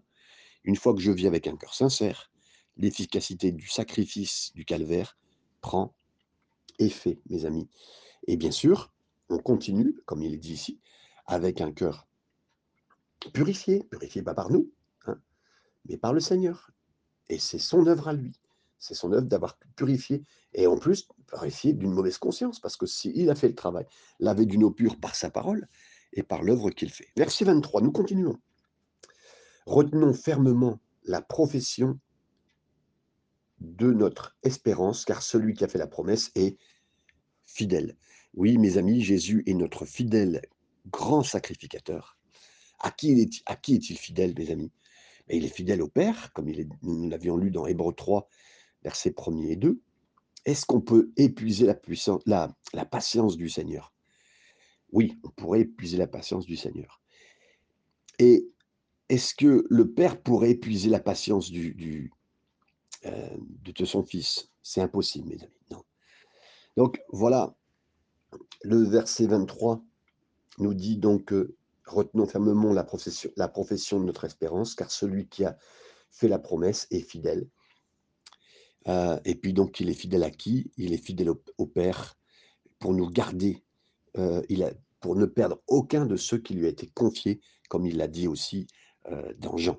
une 0.64 0.76
fois 0.76 0.94
que 0.94 1.02
je 1.02 1.12
vis 1.12 1.28
avec 1.28 1.48
un 1.48 1.56
cœur 1.56 1.74
sincère, 1.74 2.32
l'efficacité 2.78 3.52
du 3.52 3.68
sacrifice 3.68 4.52
du 4.56 4.66
calvaire 4.66 5.18
prend 5.62 5.94
effet, 6.82 7.22
mes 7.30 7.46
amis. 7.46 7.70
Et 8.28 8.38
bien 8.38 8.52
sûr, 8.52 8.94
on 9.30 9.38
continue, 9.38 9.96
comme 10.06 10.22
il 10.22 10.34
est 10.34 10.38
dit 10.38 10.54
ici, 10.54 10.80
avec 11.26 11.62
un 11.62 11.72
cœur 11.72 12.08
purifié, 13.34 13.84
purifié 13.84 14.22
pas 14.24 14.34
par 14.34 14.50
nous, 14.50 14.72
hein, 15.06 15.20
mais 15.86 15.98
par 15.98 16.14
le 16.14 16.20
Seigneur. 16.20 16.72
Et 17.30 17.40
c'est 17.40 17.60
son 17.60 17.88
œuvre 17.88 18.08
à 18.10 18.14
lui. 18.14 18.34
C'est 18.78 18.96
son 18.96 19.12
œuvre 19.12 19.28
d'avoir 19.28 19.60
purifié, 19.76 20.24
et 20.54 20.66
en 20.66 20.78
plus, 20.78 21.08
purifié 21.28 21.74
d'une 21.74 21.92
mauvaise 21.92 22.18
conscience, 22.18 22.60
parce 22.60 22.76
que 22.76 22.88
s'il 22.88 23.30
a 23.30 23.36
fait 23.36 23.48
le 23.48 23.56
travail, 23.56 23.86
lavé 24.20 24.46
d'une 24.46 24.64
eau 24.64 24.72
pure 24.72 25.00
par 25.00 25.16
sa 25.16 25.30
parole 25.30 25.68
et 26.14 26.24
par 26.24 26.42
l'œuvre 26.42 26.72
qu'il 26.72 26.90
fait. 26.90 27.08
Verset 27.16 27.46
23, 27.46 27.82
nous 27.82 27.92
continuons. 27.92 28.40
Retenons 29.66 30.14
fermement 30.14 30.80
la 31.04 31.22
profession 31.22 32.00
de 33.60 33.92
notre 33.92 34.36
espérance, 34.42 35.06
car 35.06 35.22
celui 35.22 35.54
qui 35.54 35.64
a 35.64 35.68
fait 35.68 35.78
la 35.78 35.88
promesse 35.88 36.32
est 36.34 36.58
fidèle. 37.52 37.96
Oui, 38.34 38.58
mes 38.58 38.78
amis, 38.78 39.02
Jésus 39.02 39.44
est 39.46 39.54
notre 39.54 39.86
fidèle 39.86 40.42
grand 40.88 41.24
sacrificateur. 41.24 42.18
À 42.80 42.90
qui, 42.92 43.12
est, 43.12 43.90
il 43.90 43.98
fidèle, 43.98 44.34
mes 44.38 44.50
amis? 44.52 44.72
Il 45.30 45.46
est 45.46 45.56
fidèle 45.56 45.82
au 45.82 45.88
Père, 45.88 46.34
comme 46.34 46.52
nous 46.82 47.10
l'avions 47.10 47.38
lu 47.38 47.52
dans 47.52 47.68
Hébreu 47.68 47.94
3, 47.94 48.28
versets 48.84 49.14
1 49.16 49.42
et 49.44 49.56
2. 49.56 49.80
Est-ce 50.46 50.66
qu'on 50.66 50.82
peut 50.82 51.12
épuiser 51.18 51.68
la, 51.68 52.86
patience 52.86 53.38
du 53.38 53.50
Seigneur? 53.50 53.94
Oui, 54.92 55.20
on 55.24 55.30
pourrait 55.30 55.62
épuiser 55.62 55.98
la 55.98 56.08
patience 56.08 56.46
du 56.46 56.58
Seigneur. 56.58 57.02
Et 58.18 58.50
est-ce 59.10 59.36
que 59.36 59.66
le 59.70 59.92
Père 59.92 60.22
pourrait 60.22 60.52
épuiser 60.52 60.90
la 60.90 61.00
patience 61.00 61.52
euh, 63.06 63.38
de 63.40 63.86
son 63.86 64.04
Fils? 64.04 64.50
C'est 64.64 64.82
impossible, 64.82 65.30
mes 65.30 65.44
amis. 65.44 65.61
Donc 66.78 67.02
voilà, 67.10 67.56
le 68.64 68.84
verset 68.84 69.28
23 69.28 69.84
nous 70.60 70.74
dit 70.74 70.98
donc 70.98 71.34
retenons 71.86 72.26
fermement 72.26 72.74
la 72.74 72.84
profession, 72.84 73.30
la 73.36 73.48
profession 73.48 74.00
de 74.00 74.06
notre 74.06 74.26
espérance, 74.26 74.76
car 74.76 74.92
celui 74.92 75.28
qui 75.28 75.46
a 75.46 75.58
fait 76.12 76.28
la 76.28 76.40
promesse 76.40 76.88
est 76.92 77.02
fidèle. 77.02 77.48
Euh, 78.88 79.20
et 79.26 79.36
puis 79.36 79.54
donc, 79.54 79.80
il 79.80 79.90
est 79.90 79.96
fidèle 79.96 80.24
à 80.24 80.32
qui? 80.32 80.72
Il 80.78 80.94
est 80.94 81.04
fidèle 81.04 81.30
au, 81.58 81.66
Père 81.68 82.18
pour 82.80 82.94
nous 82.94 83.10
garder, 83.10 83.64
euh, 84.18 84.42
il 84.50 84.64
a, 84.64 84.72
pour 85.00 85.16
ne 85.16 85.26
perdre 85.26 85.62
aucun 85.68 86.06
de 86.06 86.16
ceux 86.16 86.40
qui 86.40 86.54
lui 86.54 86.66
a 86.66 86.70
été 86.70 86.88
confiés, 86.88 87.42
comme 87.70 87.86
il 87.86 87.98
l'a 87.98 88.08
dit 88.08 88.28
aussi 88.28 88.68
euh, 89.12 89.34
dans 89.38 89.58
Jean. 89.58 89.78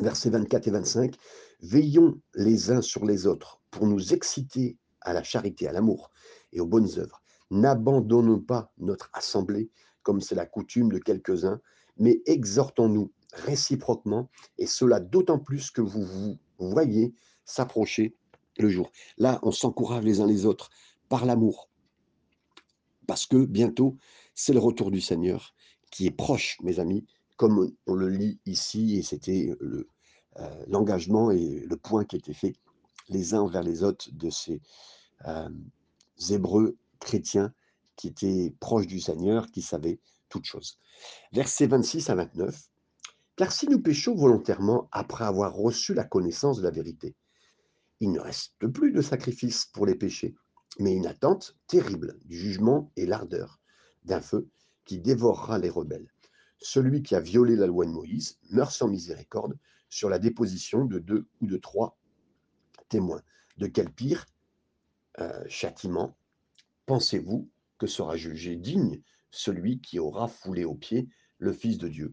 Versets 0.00 0.30
24 0.30 0.68
et 0.68 0.70
25, 0.70 1.16
Veillons 1.60 2.20
les 2.34 2.70
uns 2.70 2.82
sur 2.82 3.04
les 3.04 3.26
autres 3.26 3.60
pour 3.70 3.86
nous 3.86 4.14
exciter 4.14 4.76
à 5.00 5.12
la 5.12 5.22
charité, 5.22 5.68
à 5.68 5.72
l'amour 5.72 6.10
et 6.52 6.60
aux 6.60 6.66
bonnes 6.66 6.98
œuvres. 6.98 7.22
N'abandonnons 7.50 8.40
pas 8.40 8.72
notre 8.78 9.10
assemblée 9.12 9.70
comme 10.02 10.20
c'est 10.20 10.34
la 10.34 10.46
coutume 10.46 10.90
de 10.90 10.98
quelques-uns, 10.98 11.60
mais 11.98 12.22
exhortons-nous 12.26 13.12
réciproquement, 13.32 14.30
et 14.56 14.66
cela 14.66 15.00
d'autant 15.00 15.38
plus 15.38 15.70
que 15.70 15.82
vous 15.82 16.02
vous 16.02 16.38
voyez 16.58 17.14
s'approcher 17.44 18.16
le 18.58 18.68
jour. 18.68 18.90
Là, 19.18 19.38
on 19.42 19.52
s'encourage 19.52 20.04
les 20.04 20.20
uns 20.20 20.26
les 20.26 20.46
autres 20.46 20.70
par 21.08 21.26
l'amour, 21.26 21.68
parce 23.06 23.26
que 23.26 23.44
bientôt, 23.44 23.96
c'est 24.34 24.52
le 24.52 24.58
retour 24.58 24.90
du 24.90 25.00
Seigneur 25.00 25.54
qui 25.90 26.06
est 26.06 26.10
proche, 26.10 26.58
mes 26.62 26.78
amis, 26.78 27.06
comme 27.36 27.70
on 27.86 27.94
le 27.94 28.08
lit 28.08 28.40
ici, 28.46 28.96
et 28.96 29.02
c'était 29.02 29.54
euh, 29.60 29.86
l'engagement 30.66 31.30
et 31.30 31.64
le 31.66 31.76
point 31.76 32.04
qui 32.04 32.16
était 32.16 32.34
fait 32.34 32.54
les 33.08 33.34
uns 33.34 33.48
vers 33.48 33.62
les 33.62 33.82
autres 33.82 34.08
de 34.12 34.30
ces 34.30 34.60
Hébreux 36.30 36.76
chrétiens 37.00 37.52
qui 37.96 38.08
étaient 38.08 38.54
proches 38.60 38.86
du 38.86 39.00
Seigneur, 39.00 39.50
qui 39.50 39.62
savaient 39.62 39.98
toutes 40.28 40.44
choses. 40.44 40.78
Versets 41.32 41.66
26 41.66 42.10
à 42.10 42.14
29. 42.14 42.68
Car 43.36 43.52
si 43.52 43.68
nous 43.68 43.80
péchons 43.80 44.14
volontairement 44.14 44.88
après 44.92 45.24
avoir 45.24 45.54
reçu 45.54 45.94
la 45.94 46.04
connaissance 46.04 46.58
de 46.58 46.62
la 46.62 46.70
vérité, 46.70 47.14
il 48.00 48.12
ne 48.12 48.20
reste 48.20 48.54
plus 48.66 48.92
de 48.92 49.00
sacrifice 49.00 49.66
pour 49.66 49.86
les 49.86 49.94
péchés, 49.94 50.36
mais 50.78 50.94
une 50.94 51.06
attente 51.06 51.56
terrible 51.66 52.18
du 52.24 52.36
jugement 52.36 52.90
et 52.96 53.06
l'ardeur 53.06 53.60
d'un 54.04 54.20
feu 54.20 54.48
qui 54.84 54.98
dévorera 54.98 55.58
les 55.58 55.70
rebelles. 55.70 56.12
Celui 56.58 57.02
qui 57.02 57.14
a 57.14 57.20
violé 57.20 57.56
la 57.56 57.66
loi 57.66 57.86
de 57.86 57.90
Moïse 57.90 58.38
meurt 58.50 58.72
sans 58.72 58.88
miséricorde 58.88 59.56
sur 59.88 60.08
la 60.08 60.18
déposition 60.18 60.84
de 60.84 60.98
deux 60.98 61.26
ou 61.40 61.46
de 61.46 61.56
trois 61.56 61.96
témoins. 62.88 63.22
De 63.56 63.66
quel 63.66 63.90
pire 63.90 64.26
euh, 65.20 65.44
châtiment 65.48 66.16
pensez-vous 66.86 67.48
que 67.78 67.86
sera 67.86 68.16
jugé 68.16 68.56
digne 68.56 69.02
celui 69.30 69.80
qui 69.80 69.98
aura 69.98 70.28
foulé 70.28 70.64
aux 70.64 70.74
pieds 70.74 71.08
le 71.38 71.52
Fils 71.52 71.78
de 71.78 71.88
Dieu? 71.88 72.12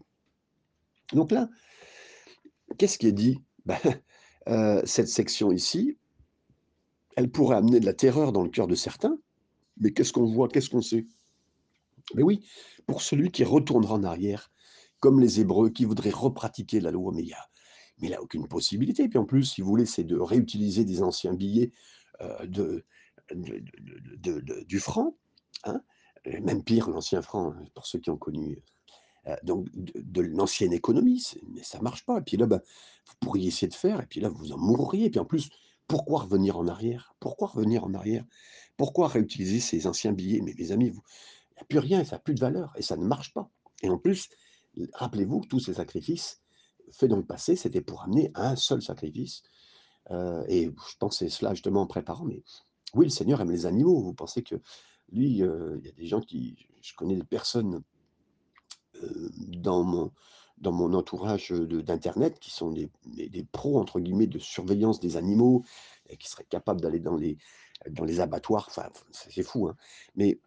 Donc 1.12 1.30
là, 1.32 1.48
qu'est-ce 2.78 2.98
qui 2.98 3.06
est 3.06 3.12
dit? 3.12 3.42
Ben, 3.64 3.78
euh, 4.48 4.82
Cette 4.84 5.08
section 5.08 5.52
ici, 5.52 5.98
elle 7.16 7.30
pourrait 7.30 7.56
amener 7.56 7.80
de 7.80 7.86
la 7.86 7.94
terreur 7.94 8.32
dans 8.32 8.42
le 8.42 8.50
cœur 8.50 8.66
de 8.66 8.74
certains, 8.74 9.18
mais 9.78 9.92
qu'est-ce 9.92 10.12
qu'on 10.12 10.26
voit, 10.26 10.48
qu'est-ce 10.48 10.70
qu'on 10.70 10.82
sait? 10.82 11.06
Mais 12.14 12.22
oui, 12.22 12.46
pour 12.86 13.02
celui 13.02 13.30
qui 13.30 13.44
retournera 13.44 13.94
en 13.94 14.04
arrière, 14.04 14.50
comme 15.00 15.20
les 15.20 15.40
Hébreux 15.40 15.70
qui 15.70 15.84
voudraient 15.84 16.10
repratiquer 16.10 16.80
la 16.80 16.90
loi, 16.90 17.12
mais 17.14 17.24
mais 17.98 18.08
il 18.08 18.10
n'a 18.10 18.22
aucune 18.22 18.46
possibilité. 18.46 19.04
Et 19.04 19.08
puis 19.08 19.18
en 19.18 19.24
plus, 19.24 19.44
si 19.44 19.60
vous 19.60 19.68
voulez, 19.68 19.86
c'est 19.86 20.04
de 20.04 20.18
réutiliser 20.18 20.84
des 20.84 21.02
anciens 21.02 21.34
billets 21.34 21.72
euh, 22.20 22.46
de, 22.46 22.84
du 24.64 24.80
franc, 24.80 25.16
hein, 25.64 25.80
même 26.42 26.62
pire, 26.62 26.88
l'ancien 26.90 27.22
franc, 27.22 27.52
hein, 27.52 27.64
pour 27.74 27.86
ceux 27.86 27.98
qui 27.98 28.10
ont 28.10 28.16
connu 28.16 28.62
euh, 29.26 29.36
donc 29.42 29.68
de, 29.72 30.20
l'ancienne 30.20 30.72
économie, 30.72 31.24
mais 31.48 31.62
ça 31.62 31.80
marche 31.80 32.04
pas. 32.04 32.18
Et 32.18 32.22
puis 32.22 32.36
là, 32.36 32.46
ben, 32.46 32.60
vous 33.06 33.14
pourriez 33.20 33.48
essayer 33.48 33.68
de 33.68 33.74
faire, 33.74 34.00
et 34.00 34.06
puis 34.06 34.20
là, 34.20 34.28
vous 34.28 34.52
en 34.52 34.58
mourriez. 34.58 35.06
Et 35.06 35.10
puis 35.10 35.20
en 35.20 35.24
plus, 35.24 35.48
pourquoi 35.88 36.20
revenir 36.20 36.58
en 36.58 36.68
arrière? 36.68 37.14
Pourquoi 37.20 37.48
revenir 37.48 37.84
en 37.84 37.94
arrière? 37.94 38.24
Pourquoi 38.76 39.08
réutiliser 39.08 39.60
ces 39.60 39.86
anciens 39.86 40.12
billets? 40.12 40.40
Mais 40.42 40.54
mes 40.56 40.72
amis, 40.72 40.86
il 40.86 40.92
n'y 40.92 41.60
a 41.60 41.64
plus 41.64 41.78
rien, 41.78 42.04
ça 42.04 42.16
n'a 42.16 42.20
plus 42.20 42.34
de 42.34 42.40
valeur, 42.40 42.72
et 42.76 42.82
ça 42.82 42.96
ne 42.96 43.04
marche 43.04 43.32
pas. 43.32 43.50
Et 43.82 43.88
en 43.88 43.98
plus, 43.98 44.28
rappelez-vous 44.94 45.44
tous 45.48 45.60
ces 45.60 45.74
sacrifices 45.74 46.42
faits 46.92 47.10
dans 47.10 47.16
le 47.16 47.24
passé, 47.24 47.56
c'était 47.56 47.80
pour 47.80 48.02
amener 48.02 48.30
un 48.34 48.56
seul 48.56 48.82
sacrifice. 48.82 49.42
Euh, 50.10 50.44
et 50.48 50.66
je 50.66 50.96
pensais 50.98 51.28
cela 51.28 51.54
justement 51.54 51.82
en 51.82 51.86
préparant, 51.86 52.24
mais 52.24 52.42
oui, 52.94 53.06
le 53.06 53.10
Seigneur 53.10 53.40
aime 53.40 53.50
les 53.50 53.66
animaux. 53.66 54.00
Vous 54.00 54.14
pensez 54.14 54.42
que 54.42 54.56
lui, 55.10 55.42
euh, 55.42 55.76
il 55.80 55.86
y 55.86 55.88
a 55.88 55.92
des 55.92 56.06
gens 56.06 56.20
qui, 56.20 56.56
je 56.80 56.94
connais 56.94 57.16
des 57.16 57.24
personnes 57.24 57.82
euh, 59.02 59.30
dans 59.58 59.82
mon 59.82 60.12
dans 60.58 60.72
mon 60.72 60.94
entourage 60.94 61.50
d'internet 61.50 62.38
qui 62.40 62.50
sont 62.50 62.70
des, 62.70 62.88
des, 63.04 63.44
pros 63.44 63.78
entre 63.78 64.00
guillemets 64.00 64.26
de 64.26 64.38
surveillance 64.38 65.00
des 65.00 65.18
animaux 65.18 65.62
et 66.08 66.16
qui 66.16 66.30
seraient 66.30 66.46
capables 66.48 66.80
d'aller 66.80 66.98
dans 66.98 67.16
les 67.16 67.36
dans 67.90 68.04
les 68.04 68.20
abattoirs. 68.20 68.64
Enfin, 68.70 68.88
c'est 69.12 69.42
fou, 69.42 69.68
hein. 69.68 69.76
Mais 70.14 70.40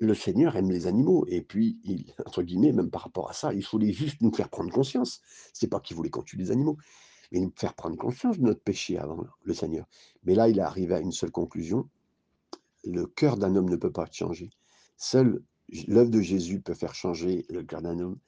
le 0.00 0.14
Seigneur 0.14 0.56
aime 0.56 0.70
les 0.70 0.86
animaux 0.86 1.24
et 1.28 1.42
puis 1.42 1.78
il, 1.84 2.12
entre 2.26 2.42
guillemets, 2.42 2.72
même 2.72 2.90
par 2.90 3.02
rapport 3.02 3.30
à 3.30 3.32
ça, 3.32 3.52
il 3.52 3.64
voulait 3.64 3.92
juste 3.92 4.20
nous 4.20 4.32
faire 4.32 4.48
prendre 4.48 4.72
conscience. 4.72 5.20
C'est 5.52 5.68
pas 5.68 5.80
qu'il 5.80 5.96
voulait 5.96 6.10
qu'on 6.10 6.22
tue 6.22 6.36
les 6.36 6.50
animaux, 6.50 6.76
mais 7.32 7.40
nous 7.40 7.52
faire 7.56 7.74
prendre 7.74 7.96
conscience 7.96 8.38
de 8.38 8.44
notre 8.44 8.62
péché 8.62 8.98
avant 8.98 9.24
le 9.42 9.54
Seigneur. 9.54 9.86
Mais 10.24 10.34
là, 10.34 10.48
il 10.48 10.58
est 10.58 10.62
arrivé 10.62 10.94
à 10.94 11.00
une 11.00 11.12
seule 11.12 11.30
conclusion 11.30 11.88
le 12.84 13.06
cœur 13.06 13.36
d'un 13.36 13.56
homme 13.56 13.68
ne 13.68 13.76
peut 13.76 13.92
pas 13.92 14.06
changer. 14.10 14.50
Seul 14.96 15.42
l'œuvre 15.88 16.10
de 16.10 16.20
Jésus 16.20 16.60
peut 16.60 16.74
faire 16.74 16.94
changer 16.94 17.46
le 17.48 17.62
cœur 17.62 17.82
d'un 17.82 17.98
homme. 17.98 18.18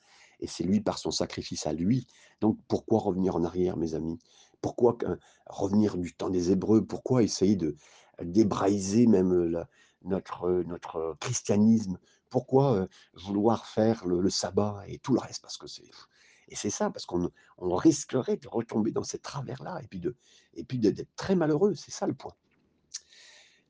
Et 0.40 0.46
c'est 0.46 0.64
lui 0.64 0.80
par 0.80 0.98
son 0.98 1.10
sacrifice 1.10 1.66
à 1.66 1.72
lui. 1.72 2.06
Donc 2.40 2.58
pourquoi 2.68 3.00
revenir 3.00 3.36
en 3.36 3.44
arrière, 3.44 3.76
mes 3.76 3.94
amis? 3.94 4.18
Pourquoi 4.60 4.98
revenir 5.46 5.96
du 5.96 6.14
temps 6.14 6.30
des 6.30 6.50
Hébreux? 6.50 6.84
Pourquoi 6.84 7.22
essayer 7.22 7.56
de 7.56 7.76
débraïser 8.22 9.06
même 9.06 9.64
notre, 10.06 10.62
notre 10.66 11.16
christianisme 11.20 11.98
Pourquoi 12.30 12.88
vouloir 13.14 13.66
faire 13.66 14.06
le, 14.06 14.30
sabbat 14.30 14.84
et 14.86 14.98
tout 14.98 15.12
le 15.12 15.20
reste? 15.20 15.42
Parce 15.42 15.58
que 15.58 15.66
c'est 15.66 15.90
et 16.48 16.54
c'est 16.54 16.70
ça, 16.70 16.90
parce 16.90 17.06
qu'on 17.06 17.30
risquerait 17.58 18.36
de 18.36 18.48
retomber 18.48 18.92
dans 18.92 19.02
ces 19.02 19.18
travers-là 19.18 19.80
et 19.82 19.88
puis 19.88 19.98
de 19.98 20.14
et 20.54 20.64
puis 20.64 20.78
d'être 20.78 21.14
très 21.16 21.34
malheureux. 21.34 21.74
C'est 21.74 21.90
ça 21.90 22.06
le 22.06 22.14
point. 22.14 22.34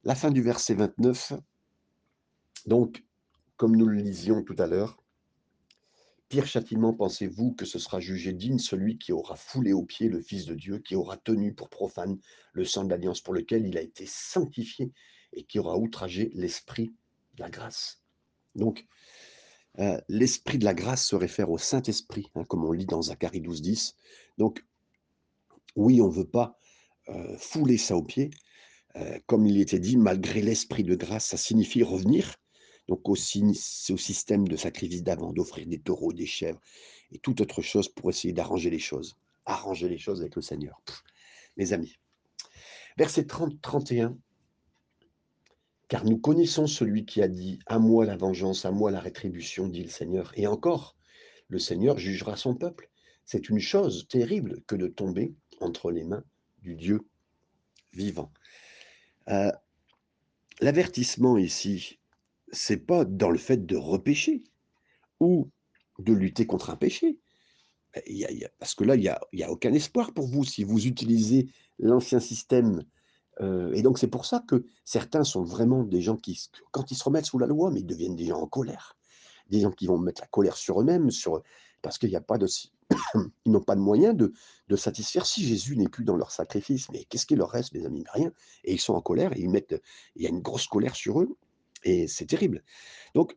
La 0.04 0.14
fin 0.14 0.30
du 0.30 0.42
verset 0.42 0.74
29, 0.74 1.32
donc, 2.66 3.04
comme 3.56 3.76
nous 3.76 3.86
le 3.86 3.96
lisions 3.96 4.42
tout 4.42 4.56
à 4.58 4.66
l'heure, 4.66 4.98
Pire 6.28 6.46
châtiment 6.46 6.92
pensez-vous 6.92 7.52
que 7.54 7.64
ce 7.64 7.78
sera 7.78 8.00
jugé 8.00 8.32
digne 8.32 8.58
celui 8.58 8.98
qui 8.98 9.12
aura 9.12 9.36
foulé 9.36 9.72
aux 9.72 9.84
pieds 9.84 10.08
le 10.08 10.20
Fils 10.20 10.44
de 10.44 10.54
Dieu, 10.54 10.80
qui 10.80 10.96
aura 10.96 11.16
tenu 11.16 11.54
pour 11.54 11.68
profane 11.68 12.18
le 12.52 12.64
sang 12.64 12.82
de 12.82 12.90
l'alliance 12.90 13.20
pour 13.20 13.32
lequel 13.32 13.64
il 13.64 13.78
a 13.78 13.80
été 13.80 14.06
sanctifié 14.06 14.92
et 15.36 15.44
qui 15.44 15.58
aura 15.58 15.76
outragé 15.78 16.30
l'esprit 16.34 16.92
de 17.34 17.42
la 17.42 17.50
grâce. 17.50 18.02
Donc, 18.54 18.84
euh, 19.78 20.00
l'esprit 20.08 20.58
de 20.58 20.64
la 20.64 20.74
grâce 20.74 21.06
se 21.06 21.16
réfère 21.16 21.50
au 21.50 21.58
Saint-Esprit, 21.58 22.30
hein, 22.34 22.44
comme 22.44 22.64
on 22.64 22.72
lit 22.72 22.86
dans 22.86 23.02
Zacharie 23.02 23.42
12, 23.42 23.62
10. 23.62 23.94
Donc, 24.38 24.64
oui, 25.76 26.00
on 26.00 26.08
ne 26.08 26.14
veut 26.14 26.28
pas 26.28 26.58
euh, 27.10 27.36
fouler 27.38 27.76
ça 27.76 27.96
aux 27.96 28.02
pieds, 28.02 28.30
euh, 28.96 29.18
comme 29.26 29.46
il 29.46 29.60
était 29.60 29.78
dit, 29.78 29.98
malgré 29.98 30.40
l'esprit 30.40 30.82
de 30.82 30.94
grâce, 30.94 31.26
ça 31.26 31.36
signifie 31.36 31.82
revenir, 31.82 32.36
Donc 32.88 33.08
aussi, 33.08 33.42
au 33.90 33.96
système 33.96 34.48
de 34.48 34.56
sacrifice 34.56 35.02
d'avant, 35.02 35.32
d'offrir 35.32 35.66
des 35.66 35.78
taureaux, 35.78 36.12
des 36.12 36.26
chèvres 36.26 36.60
et 37.12 37.18
toute 37.18 37.40
autre 37.40 37.60
chose 37.60 37.88
pour 37.88 38.08
essayer 38.10 38.32
d'arranger 38.32 38.70
les 38.70 38.78
choses. 38.78 39.16
Arranger 39.44 39.88
les 39.88 39.98
choses 39.98 40.20
avec 40.20 40.34
le 40.34 40.42
Seigneur. 40.42 40.80
mes 41.56 41.72
amis. 41.72 41.94
Verset 42.96 43.22
30-31. 43.22 44.16
Car 45.88 46.04
nous 46.04 46.18
connaissons 46.18 46.66
celui 46.66 47.04
qui 47.04 47.22
a 47.22 47.28
dit 47.28 47.58
À 47.66 47.78
moi 47.78 48.04
la 48.04 48.16
vengeance, 48.16 48.64
à 48.64 48.70
moi 48.70 48.90
la 48.90 49.00
rétribution, 49.00 49.68
dit 49.68 49.82
le 49.82 49.88
Seigneur. 49.88 50.32
Et 50.36 50.46
encore, 50.46 50.96
le 51.48 51.58
Seigneur 51.58 51.98
jugera 51.98 52.36
son 52.36 52.54
peuple. 52.54 52.90
C'est 53.24 53.48
une 53.48 53.60
chose 53.60 54.06
terrible 54.08 54.62
que 54.66 54.76
de 54.76 54.88
tomber 54.88 55.34
entre 55.60 55.90
les 55.90 56.04
mains 56.04 56.24
du 56.62 56.74
Dieu 56.74 57.00
vivant. 57.92 58.32
Euh, 59.28 59.52
l'avertissement 60.60 61.38
ici, 61.38 61.98
c'est 62.52 62.84
pas 62.86 63.04
dans 63.04 63.30
le 63.30 63.38
fait 63.38 63.66
de 63.66 63.76
repêcher 63.76 64.44
ou 65.20 65.50
de 65.98 66.12
lutter 66.12 66.46
contre 66.46 66.70
un 66.70 66.76
péché. 66.76 67.18
Parce 68.58 68.74
que 68.74 68.84
là, 68.84 68.94
il 68.94 69.16
n'y 69.32 69.42
a, 69.42 69.50
aucun 69.50 69.72
espoir 69.72 70.12
pour 70.12 70.26
vous 70.26 70.44
si 70.44 70.64
vous 70.64 70.86
utilisez 70.86 71.48
l'ancien 71.78 72.20
système. 72.20 72.84
Euh, 73.40 73.72
et 73.72 73.82
donc, 73.82 73.98
c'est 73.98 74.08
pour 74.08 74.24
ça 74.24 74.42
que 74.46 74.64
certains 74.84 75.24
sont 75.24 75.42
vraiment 75.42 75.82
des 75.82 76.00
gens 76.00 76.16
qui, 76.16 76.48
quand 76.70 76.90
ils 76.90 76.96
se 76.96 77.04
remettent 77.04 77.26
sous 77.26 77.38
la 77.38 77.46
loi, 77.46 77.70
mais 77.70 77.80
ils 77.80 77.86
deviennent 77.86 78.16
des 78.16 78.26
gens 78.26 78.40
en 78.40 78.46
colère. 78.46 78.96
Des 79.50 79.60
gens 79.60 79.70
qui 79.70 79.86
vont 79.86 79.98
mettre 79.98 80.22
la 80.22 80.26
colère 80.26 80.56
sur 80.56 80.80
eux-mêmes, 80.80 81.10
parce 81.82 81.98
qu'il 81.98 82.08
n'y 82.08 82.16
a 82.16 82.20
pas 82.20 82.38
de, 82.38 82.46
ils 83.44 83.52
n'ont 83.52 83.60
pas 83.60 83.74
de 83.74 83.80
moyens 83.80 84.16
de, 84.16 84.76
satisfaire 84.76 85.26
si 85.26 85.44
Jésus 85.46 85.76
n'est 85.76 85.88
plus 85.88 86.04
dans 86.04 86.16
leur 86.16 86.30
sacrifice. 86.30 86.90
Mais 86.90 87.04
qu'est-ce 87.04 87.26
qu'il 87.26 87.38
leur 87.38 87.50
reste, 87.50 87.72
mes 87.74 87.84
amis? 87.86 88.04
Rien. 88.12 88.32
Et 88.64 88.74
ils 88.74 88.80
sont 88.80 88.94
en 88.94 89.00
colère 89.00 89.32
et 89.36 89.40
ils 89.40 89.50
mettent, 89.50 89.80
il 90.16 90.22
y 90.22 90.26
a 90.26 90.30
une 90.30 90.40
grosse 90.40 90.66
colère 90.66 90.96
sur 90.96 91.20
eux 91.20 91.36
et 91.84 92.08
c'est 92.08 92.26
terrible. 92.26 92.62
Donc, 93.14 93.36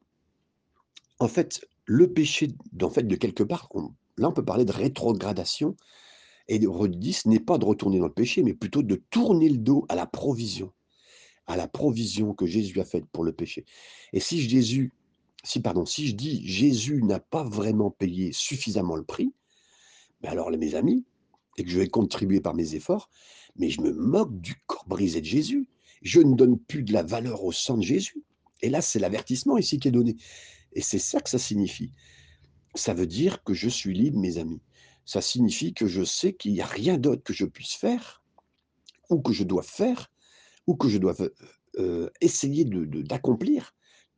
en 1.19 1.27
fait, 1.27 1.65
le 1.85 2.11
péché, 2.11 2.53
en 2.81 2.89
fait, 2.89 3.03
de 3.03 3.15
quelque 3.15 3.43
part, 3.43 3.69
là, 4.17 4.29
on 4.29 4.33
peut 4.33 4.45
parler 4.45 4.65
de 4.65 4.71
rétrogradation. 4.71 5.75
Et 6.49 6.59
de 6.59 6.67
redis 6.67 7.21
n'est 7.25 7.39
pas 7.39 7.57
de 7.57 7.65
retourner 7.65 7.99
dans 7.99 8.07
le 8.07 8.13
péché, 8.13 8.43
mais 8.43 8.53
plutôt 8.53 8.83
de 8.83 8.95
tourner 8.95 9.47
le 9.47 9.57
dos 9.57 9.85
à 9.87 9.95
la 9.95 10.05
provision, 10.05 10.73
à 11.47 11.55
la 11.55 11.67
provision 11.67 12.33
que 12.33 12.45
Jésus 12.45 12.79
a 12.81 12.85
faite 12.85 13.05
pour 13.11 13.23
le 13.23 13.31
péché. 13.31 13.65
Et 14.11 14.19
si 14.19 14.41
Jésus, 14.41 14.91
si 15.43 15.61
pardon, 15.61 15.85
si 15.85 16.07
je 16.07 16.15
dis 16.15 16.45
Jésus 16.45 17.01
n'a 17.03 17.19
pas 17.19 17.43
vraiment 17.43 17.91
payé 17.91 18.31
suffisamment 18.33 18.97
le 18.97 19.05
prix, 19.05 19.31
ben 20.21 20.31
alors 20.31 20.49
mes 20.51 20.75
amis, 20.75 21.05
et 21.57 21.63
que 21.63 21.69
je 21.69 21.79
vais 21.79 21.87
contribuer 21.87 22.41
par 22.41 22.55
mes 22.55 22.75
efforts, 22.75 23.09
mais 23.55 23.69
je 23.69 23.81
me 23.81 23.91
moque 23.91 24.39
du 24.41 24.55
corps 24.67 24.85
brisé 24.87 25.21
de 25.21 25.25
Jésus. 25.25 25.67
Je 26.01 26.21
ne 26.21 26.35
donne 26.35 26.57
plus 26.57 26.83
de 26.83 26.93
la 26.93 27.03
valeur 27.03 27.43
au 27.43 27.51
sang 27.51 27.77
de 27.77 27.83
Jésus. 27.83 28.23
Et 28.61 28.69
là, 28.69 28.81
c'est 28.81 28.99
l'avertissement 28.99 29.57
ici 29.57 29.79
qui 29.79 29.89
est 29.89 29.91
donné. 29.91 30.15
Et 30.73 30.81
c'est 30.81 30.99
ça 30.99 31.19
que 31.19 31.29
ça 31.29 31.39
signifie. 31.39 31.91
Ça 32.75 32.93
veut 32.93 33.07
dire 33.07 33.43
que 33.43 33.53
je 33.53 33.67
suis 33.67 33.93
libre, 33.93 34.19
mes 34.19 34.37
amis. 34.37 34.61
Ça 35.09 35.21
signifie 35.21 35.73
que 35.73 35.87
je 35.87 36.03
sais 36.03 36.33
qu'il 36.33 36.53
n'y 36.53 36.61
a 36.61 36.67
rien 36.67 36.99
d'autre 36.99 37.23
que 37.23 37.33
je 37.33 37.45
puisse 37.45 37.73
faire, 37.73 38.21
ou 39.09 39.19
que 39.19 39.33
je 39.33 39.43
dois 39.43 39.63
faire, 39.63 40.11
ou 40.67 40.75
que 40.75 40.87
je 40.87 40.99
dois 40.99 41.15
euh, 41.79 42.11
essayer 42.21 42.63
d'accomplir. 42.63 43.73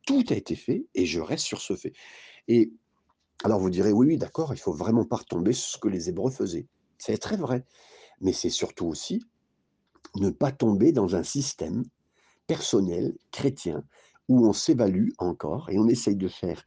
Tout 0.06 0.22
a 0.28 0.34
été 0.34 0.54
fait 0.54 0.84
et 0.94 1.06
je 1.06 1.18
reste 1.18 1.46
sur 1.46 1.62
ce 1.62 1.76
fait. 1.76 1.94
Et 2.46 2.74
alors 3.42 3.58
vous 3.58 3.70
direz, 3.70 3.90
oui, 3.90 4.06
oui, 4.06 4.18
d'accord, 4.18 4.52
il 4.52 4.58
faut 4.58 4.74
vraiment 4.74 5.06
pas 5.06 5.16
retomber 5.16 5.54
sur 5.54 5.70
ce 5.70 5.78
que 5.78 5.88
les 5.88 6.10
Hébreux 6.10 6.30
faisaient. 6.30 6.66
C'est 6.98 7.16
très 7.16 7.38
vrai. 7.38 7.64
Mais 8.20 8.34
c'est 8.34 8.50
surtout 8.50 8.84
aussi 8.84 9.24
ne 10.16 10.28
pas 10.28 10.52
tomber 10.52 10.92
dans 10.92 11.16
un 11.16 11.22
système 11.22 11.84
personnel, 12.46 13.16
chrétien, 13.30 13.82
où 14.28 14.46
on 14.46 14.52
s'évalue 14.52 15.08
encore 15.16 15.70
et 15.70 15.78
on 15.78 15.88
essaye 15.88 16.16
de 16.16 16.28
faire 16.28 16.62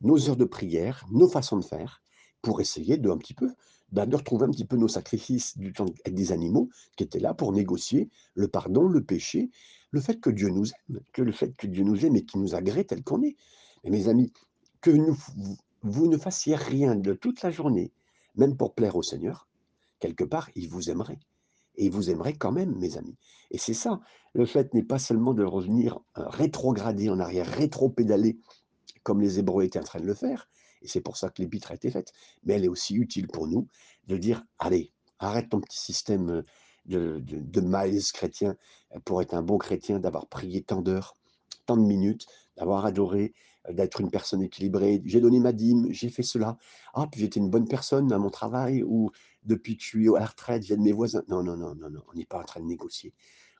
nos 0.00 0.28
heures 0.28 0.36
de 0.36 0.46
prière, 0.46 1.06
nos 1.12 1.28
façons 1.28 1.58
de 1.58 1.64
faire, 1.64 2.02
pour 2.48 2.62
essayer 2.62 2.96
de 2.96 3.10
un 3.10 3.18
petit 3.18 3.34
peu 3.34 3.52
bah, 3.92 4.06
de 4.06 4.16
retrouver 4.16 4.46
un 4.46 4.50
petit 4.50 4.64
peu 4.64 4.78
nos 4.78 4.88
sacrifices 4.88 5.58
du 5.58 5.74
temps 5.74 5.84
des 6.06 6.32
animaux 6.32 6.70
qui 6.96 7.04
étaient 7.04 7.18
là 7.18 7.34
pour 7.34 7.52
négocier 7.52 8.08
le 8.34 8.48
pardon, 8.48 8.88
le 8.88 9.04
péché, 9.04 9.50
le 9.90 10.00
fait 10.00 10.18
que 10.18 10.30
Dieu 10.30 10.48
nous 10.48 10.64
aime, 10.70 11.00
que 11.12 11.20
le 11.20 11.32
fait 11.32 11.54
que 11.54 11.66
Dieu 11.66 11.84
nous 11.84 12.06
aime 12.06 12.16
et 12.16 12.24
qu'il 12.24 12.40
nous 12.40 12.54
agrée 12.54 12.86
tel 12.86 13.02
qu'on 13.02 13.22
est. 13.22 13.36
Mais 13.84 13.90
mes 13.90 14.08
amis, 14.08 14.32
que 14.80 14.90
vous 15.82 16.06
ne 16.06 16.16
fassiez 16.16 16.56
rien 16.56 16.96
de 16.96 17.12
toute 17.12 17.42
la 17.42 17.50
journée, 17.50 17.92
même 18.34 18.56
pour 18.56 18.72
plaire 18.72 18.96
au 18.96 19.02
Seigneur, 19.02 19.46
quelque 20.00 20.24
part, 20.24 20.48
il 20.54 20.70
vous 20.70 20.88
aimerait. 20.88 21.20
Et 21.76 21.84
il 21.84 21.92
vous 21.92 22.08
aimerait 22.08 22.32
quand 22.32 22.52
même, 22.52 22.74
mes 22.78 22.96
amis. 22.96 23.18
Et 23.50 23.58
c'est 23.58 23.74
ça, 23.74 24.00
le 24.32 24.46
fait 24.46 24.72
n'est 24.72 24.82
pas 24.82 24.98
seulement 24.98 25.34
de 25.34 25.44
revenir 25.44 26.00
euh, 26.16 26.26
rétrograder 26.28 27.10
en 27.10 27.20
arrière, 27.20 27.46
rétro-pédaler, 27.46 28.38
comme 29.02 29.20
les 29.20 29.38
Hébreux 29.38 29.64
étaient 29.64 29.78
en 29.78 29.84
train 29.84 30.00
de 30.00 30.06
le 30.06 30.14
faire, 30.14 30.48
et 30.82 30.88
c'est 30.88 31.00
pour 31.00 31.16
ça 31.16 31.30
que 31.30 31.42
l'épître 31.42 31.70
a 31.70 31.74
été 31.74 31.90
faite, 31.90 32.12
mais 32.44 32.54
elle 32.54 32.64
est 32.64 32.68
aussi 32.68 32.94
utile 32.94 33.28
pour 33.28 33.46
nous 33.46 33.68
de 34.06 34.16
dire, 34.16 34.44
allez, 34.58 34.92
arrête 35.18 35.48
ton 35.48 35.60
petit 35.60 35.78
système 35.78 36.30
euh, 36.30 36.42
de, 36.86 37.20
de, 37.20 37.40
de 37.40 38.12
chrétien 38.12 38.56
pour 39.04 39.20
être 39.20 39.34
un 39.34 39.42
bon 39.42 39.58
chrétien, 39.58 39.98
d'avoir 39.98 40.26
prié 40.26 40.62
tant 40.62 40.80
d'heures, 40.80 41.14
tant 41.66 41.76
de 41.76 41.82
minutes, 41.82 42.26
d'avoir 42.56 42.86
adoré, 42.86 43.34
d'être 43.70 44.00
une 44.00 44.10
personne 44.10 44.42
équilibrée. 44.42 45.02
J'ai 45.04 45.20
donné 45.20 45.40
ma 45.40 45.52
dîme, 45.52 45.92
j'ai 45.92 46.08
fait 46.08 46.22
cela. 46.22 46.56
Ah, 46.94 47.06
puis 47.10 47.20
j'étais 47.20 47.40
une 47.40 47.50
bonne 47.50 47.68
personne 47.68 48.12
à 48.12 48.18
mon 48.18 48.30
travail 48.30 48.82
ou 48.82 49.10
depuis 49.42 49.76
que 49.76 49.82
je 49.82 49.88
suis 49.88 50.08
à 50.08 50.20
la 50.20 50.26
retraite, 50.26 50.62
j'aide 50.62 50.80
mes 50.80 50.92
voisins. 50.92 51.22
Non, 51.28 51.42
non, 51.42 51.56
non, 51.56 51.74
non, 51.74 51.90
non. 51.90 52.02
On 52.10 52.14
n'est 52.14 52.24
pas 52.24 52.38
en 52.38 52.44
train 52.44 52.60
de 52.60 52.66
négocier. 52.66 53.12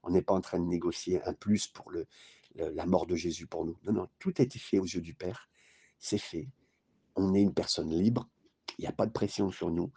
On 0.03 0.11
n'est 0.11 0.23
pas 0.23 0.35
en 0.35 0.41
train 0.41 0.59
de 0.59 0.65
négocier 0.65 1.23
un 1.25 1.35
plus 1.35 1.67
pour 1.67 1.91
le, 1.91 2.07
la 2.55 2.87
mort 2.87 3.07
de 3.07 3.17
Jésus 3.17 3.47
pour 3.47 3.65
nous. 3.65 3.77
Non, 3.85 3.93
non, 3.93 4.09
tout 4.19 4.33
a 4.39 4.43
été 4.43 4.59
fait 4.59 4.79
aux 4.79 4.87
yeux 4.87 5.01
du 5.01 5.15
Père. 5.15 5.49
C'est 5.99 6.19
fait. 6.19 6.49
On 7.19 7.35
est 7.35 7.43
une 7.43 7.53
personne 7.53 7.91
libre. 7.91 8.29
Il 8.79 8.83
n'y 8.83 8.89
a 8.89 8.93
pas 8.93 9.07
de 9.07 9.13
pression 9.13 9.51
sur 9.51 9.71
nous. 9.71 9.91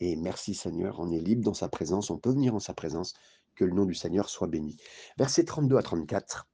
Et 0.00 0.16
merci 0.16 0.54
Seigneur, 0.54 0.98
on 0.98 1.12
est 1.12 1.20
libre 1.20 1.44
dans 1.44 1.54
sa 1.54 1.68
présence. 1.68 2.10
On 2.10 2.18
peut 2.18 2.32
venir 2.32 2.54
en 2.54 2.60
sa 2.60 2.74
présence. 2.74 3.14
Que 3.54 3.64
le 3.64 3.72
nom 3.72 3.84
du 3.84 3.94
Seigneur 3.94 4.28
soit 4.28 4.48
béni. 4.48 4.76
Versets 5.16 5.44
32 5.44 5.76
à 5.76 5.82
34. 5.82 6.48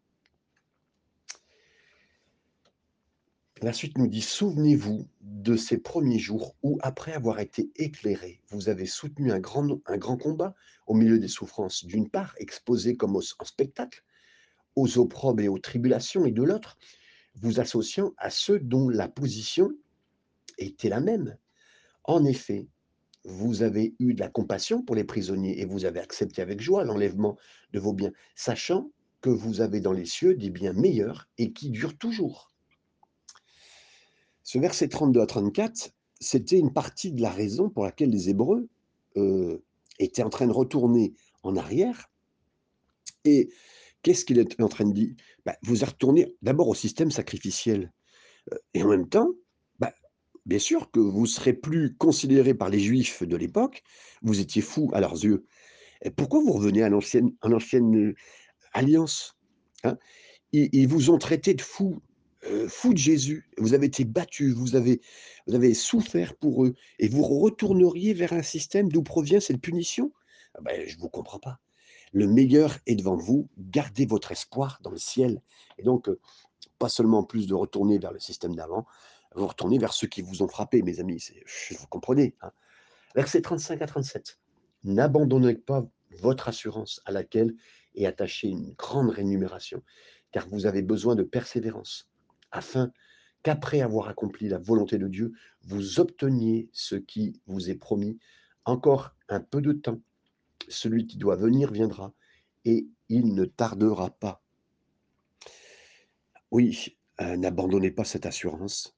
La 3.63 3.73
suite 3.73 3.97
nous 3.97 4.07
dit, 4.07 4.21
souvenez-vous 4.21 5.07
de 5.23 5.57
ces 5.57 5.79
premiers 5.79 6.19
jours 6.19 6.55
où, 6.63 6.79
après 6.83 7.13
avoir 7.13 7.41
été 7.41 7.71
éclairé, 7.77 8.41
vous 8.51 8.69
avez 8.69 8.87
soutenu 8.87 9.33
un 9.33 9.39
grand, 9.39 9.81
un 9.87 9.97
grand 9.97 10.19
combat 10.19 10.55
au 10.87 10.95
milieu 10.95 11.19
des 11.19 11.29
souffrances, 11.29 11.85
d'une 11.85 12.09
part 12.09 12.35
exposé 12.39 12.97
comme 12.97 13.17
en 13.17 13.21
spectacle 13.21 14.03
aux 14.77 14.99
opprobes 14.99 15.41
et 15.41 15.49
aux 15.49 15.59
tribulations, 15.59 16.25
et 16.25 16.33
de 16.33 16.43
l'autre, 16.43 16.79
vous 17.35 17.61
associant 17.61 18.13
à 18.17 18.31
ceux 18.31 18.59
dont 18.61 18.89
la 18.89 19.09
position 19.09 19.73
était 20.61 20.89
la 20.89 21.01
même. 21.01 21.37
En 22.05 22.25
effet, 22.25 22.69
vous 23.25 23.63
avez 23.63 23.95
eu 23.99 24.15
de 24.15 24.21
la 24.21 24.29
compassion 24.29 24.83
pour 24.83 24.97
les 24.97 25.05
prisonniers 25.05 25.61
et 25.61 25.65
vous 25.65 25.85
avez 25.85 26.01
accepté 26.01 26.41
avec 26.43 26.61
joie 26.61 26.85
l'enlèvement 26.85 27.37
de 27.73 27.79
vos 27.79 27.93
biens, 27.93 28.13
sachant 28.35 28.91
que 29.21 29.31
vous 29.31 29.61
avez 29.61 29.81
dans 29.81 29.93
les 29.93 30.07
cieux 30.07 30.35
des 30.35 30.51
biens 30.51 30.73
meilleurs 30.73 31.29
et 31.37 31.53
qui 31.53 31.71
durent 31.71 31.99
toujours. 31.99 32.51
Ce 34.43 34.59
verset 34.59 34.89
32 34.89 35.21
à 35.21 35.27
34, 35.27 35.91
c'était 36.19 36.59
une 36.59 36.73
partie 36.73 37.13
de 37.13 37.21
la 37.21 37.31
raison 37.31 37.69
pour 37.69 37.85
laquelle 37.85 38.11
les 38.11 38.31
Hébreux 38.31 38.69
euh, 39.17 39.63
étaient 39.99 40.23
en 40.23 40.31
train 40.31 40.47
de 40.47 40.53
retourner 40.53 41.15
en 41.43 41.57
arrière. 41.57 42.11
Et 43.25 43.51
qu'est-ce 44.03 44.25
qu'il 44.25 44.39
est 44.39 44.61
en 44.61 44.69
train 44.69 44.87
de 44.87 44.93
dire? 44.93 45.15
Bah, 45.45 45.57
Vous 45.63 45.83
êtes 45.83 45.91
retourné 45.91 46.35
d'abord 46.43 46.69
au 46.69 46.75
système 46.75 47.11
sacrificiel. 47.11 47.93
Euh, 48.53 48.57
et 48.75 48.83
en 48.83 48.89
même 48.89 49.09
temps, 49.09 49.29
bien 50.47 50.59
sûr 50.59 50.91
que 50.91 51.01
vous 51.01 51.27
serez 51.27 51.53
plus 51.53 51.95
considéré 51.97 52.55
par 52.55 52.69
les 52.69 52.81
Juifs 52.81 53.23
de 53.23 53.37
l'époque, 53.37 53.83
vous 54.23 54.41
étiez 54.41 54.63
fou 54.63 54.91
à 54.93 55.01
leurs 55.01 55.25
yeux. 55.25 55.45
Et 56.03 56.11
pourquoi 56.11 56.41
vous 56.41 56.53
revenez 56.53 56.83
à 56.83 56.89
l'ancienne, 56.89 57.37
euh, 57.45 58.15
alliance 58.73 59.37
hein? 59.85 59.99
Ils, 60.53 60.89
vous 60.89 61.11
ont 61.11 61.19
traité 61.19 61.55
de 61.55 61.63
fous 61.63 62.03
euh, 62.45 62.69
fou 62.69 62.93
de 62.93 62.99
Jésus, 62.99 63.49
vous 63.59 63.75
avez 63.75 63.87
été 63.87 64.05
battu, 64.05 64.51
vous 64.51 64.75
avez, 64.75 65.01
vous 65.47 65.55
avez 65.55 65.75
souffert 65.75 66.35
pour 66.35 66.65
eux, 66.65 66.75
et 66.99 67.07
vous 67.07 67.23
retourneriez 67.23 68.15
vers 68.15 68.33
un 68.33 68.43
système 68.43 68.89
d'où 68.89 69.03
provient 69.03 69.41
cette 69.41 69.61
punition? 69.61 70.11
Ah 70.55 70.61
ben, 70.63 70.89
Je 70.89 70.97
ne 70.97 71.01
vous 71.01 71.11
comprends 71.11 71.39
pas. 71.39 71.61
Le 72.13 72.27
meilleur 72.27 72.79
est 72.87 72.97
devant 72.97 73.17
vous, 73.17 73.49
gardez 73.59 74.07
votre 74.07 74.33
espoir 74.33 74.81
dans 74.83 74.91
le 74.91 74.99
ciel. 74.99 75.43
Et 75.79 75.83
donc, 75.83 76.09
euh, 76.09 76.19
pas 76.79 76.89
seulement 76.89 77.23
plus 77.25 77.47
de 77.47 77.55
retourner 77.55 77.99
vers 77.99 78.13
le 78.13 78.19
système 78.19 78.55
d'avant, 78.55 78.87
vous 79.35 79.47
retournez 79.47 79.79
vers 79.79 79.93
ceux 79.93 80.07
qui 80.07 80.23
vous 80.23 80.43
ont 80.43 80.49
frappé, 80.49 80.83
mes 80.83 81.01
amis, 81.01 81.25
vous 81.71 81.87
comprenez. 81.87 82.35
Hein 82.43 82.53
Versets 83.15 83.43
35 83.43 83.83
à 83.83 83.87
37. 83.87 84.39
N'abandonnez 84.85 85.55
pas 85.55 85.87
votre 86.19 86.49
assurance 86.49 87.01
à 87.05 87.13
laquelle 87.13 87.55
est 87.95 88.07
attachée 88.07 88.49
une 88.49 88.73
grande 88.73 89.11
rémunération, 89.11 89.83
car 90.33 90.49
vous 90.49 90.67
avez 90.67 90.83
besoin 90.83 91.15
de 91.15 91.23
persévérance 91.23 92.09
afin 92.51 92.93
qu'après 93.43 93.81
avoir 93.81 94.09
accompli 94.09 94.49
la 94.49 94.59
volonté 94.59 94.99
de 94.99 95.09
Dieu, 95.09 95.33
vous 95.63 96.01
obteniez 96.01 96.69
ce 96.73 96.97
qui 96.97 97.41
vous 97.47 97.71
est 97.71 97.77
promis. 97.77 98.19
Encore 98.65 99.15
un 99.29 99.41
peu 99.41 99.61
de 99.61 99.73
temps, 99.73 100.01
celui 100.69 101.07
qui 101.07 101.17
doit 101.17 101.37
venir 101.37 101.73
viendra, 101.73 102.13
et 102.65 102.87
il 103.09 103.35
ne 103.35 103.45
tardera 103.45 104.11
pas. 104.11 104.43
Oui, 106.51 106.97
Heu, 107.21 107.37
n'abandonnez 107.37 107.91
pas 107.91 108.05
cette 108.05 108.27
assurance. 108.27 108.97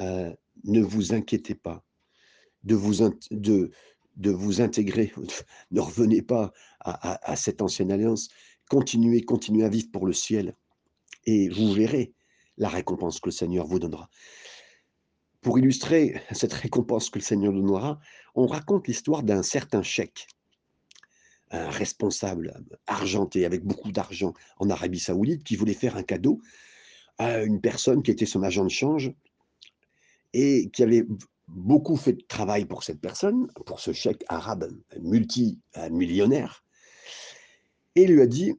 Heu, 0.00 0.34
ne 0.64 0.80
vous 0.80 1.12
inquiétez 1.12 1.54
pas 1.54 1.84
de 2.64 2.74
vous 2.74 3.02
intégrer, 4.60 5.12
ne 5.70 5.80
revenez 5.80 6.22
pas 6.22 6.52
à 6.80 7.36
cette 7.36 7.62
ancienne 7.62 7.92
alliance. 7.92 8.28
Continuez 8.68 9.22
continuez 9.22 9.64
à 9.64 9.68
vivre 9.68 9.90
pour 9.92 10.06
le 10.06 10.12
ciel 10.12 10.54
et 11.26 11.48
vous 11.48 11.72
verrez 11.72 12.12
la 12.56 12.68
récompense 12.68 13.20
que 13.20 13.28
le 13.28 13.32
Seigneur 13.32 13.66
vous 13.66 13.78
donnera. 13.78 14.08
Pour 15.40 15.58
illustrer 15.58 16.22
cette 16.32 16.52
récompense 16.52 17.10
que 17.10 17.18
le 17.18 17.24
Seigneur 17.24 17.52
donnera, 17.52 17.98
on 18.34 18.46
raconte 18.46 18.88
l'histoire 18.88 19.22
d'un 19.22 19.42
certain 19.42 19.82
cheikh 19.82 20.26
un 21.52 21.68
responsable 21.68 22.64
argenté 22.86 23.44
avec 23.44 23.62
beaucoup 23.62 23.92
d'argent 23.92 24.32
en 24.58 24.70
Arabie 24.70 24.98
Saoudite 24.98 25.44
qui 25.44 25.54
voulait 25.54 25.74
faire 25.74 25.96
un 25.96 26.02
cadeau 26.02 26.40
à 27.18 27.42
une 27.42 27.60
personne 27.60 28.02
qui 28.02 28.10
était 28.10 28.26
son 28.26 28.42
agent 28.42 28.64
de 28.64 28.70
change 28.70 29.12
et 30.34 30.70
qui 30.70 30.82
avait 30.82 31.06
beaucoup 31.48 31.96
fait 31.96 32.14
de 32.14 32.22
travail 32.28 32.64
pour 32.64 32.82
cette 32.84 33.00
personne, 33.00 33.48
pour 33.66 33.80
ce 33.80 33.92
cheikh 33.92 34.24
arabe 34.28 34.70
multimillionnaire 35.00 36.64
et 37.94 38.06
lui 38.06 38.20
a 38.22 38.26
dit: 38.26 38.54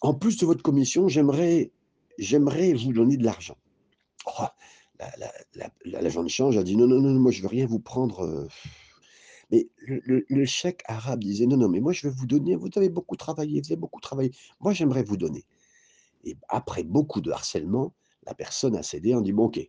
«En 0.00 0.14
plus 0.14 0.36
de 0.38 0.46
votre 0.46 0.62
commission, 0.62 1.08
j'aimerais 1.08 1.72
j'aimerais 2.18 2.72
vous 2.74 2.92
donner 2.92 3.16
de 3.16 3.24
l'argent». 3.24 3.56
Oh, 4.26 4.44
la 4.98 5.10
la 5.54 5.70
l'agent 6.02 6.22
de 6.22 6.28
change 6.28 6.56
a 6.56 6.62
dit: 6.64 6.76
«Non, 6.76 6.86
non, 6.86 7.00
non, 7.00 7.18
moi 7.20 7.32
je 7.32 7.42
veux 7.42 7.48
rien 7.48 7.66
vous 7.66 7.80
prendre, 7.80 8.24
heu» 8.24 8.48
mais 9.50 9.68
le 9.86 10.44
cheikh 10.46 10.82
arabe 10.86 11.20
disait: 11.20 11.46
«Non, 11.46 11.56
non, 11.56 11.68
mais 11.68 11.80
moi 11.80 11.92
je 11.92 12.08
vais 12.08 12.14
vous 12.16 12.26
donner, 12.26 12.56
vous 12.56 12.68
avez 12.76 12.88
beaucoup 12.88 13.16
travaillé, 13.16 13.60
vous 13.60 13.72
avez 13.72 13.80
beaucoup 13.80 14.00
travaillé, 14.00 14.32
moi 14.60 14.72
j'aimerais 14.72 15.02
vous 15.04 15.16
donner» 15.16 15.44
et 16.24 16.36
après 16.48 16.82
beaucoup 16.84 17.20
de 17.20 17.30
harcèlement, 17.30 17.94
la 18.26 18.34
personne 18.34 18.76
a 18.76 18.82
cédé 18.82 19.14
en 19.14 19.20
dit: 19.20 19.32
«Bon 19.32 19.46
OK, 19.46 19.60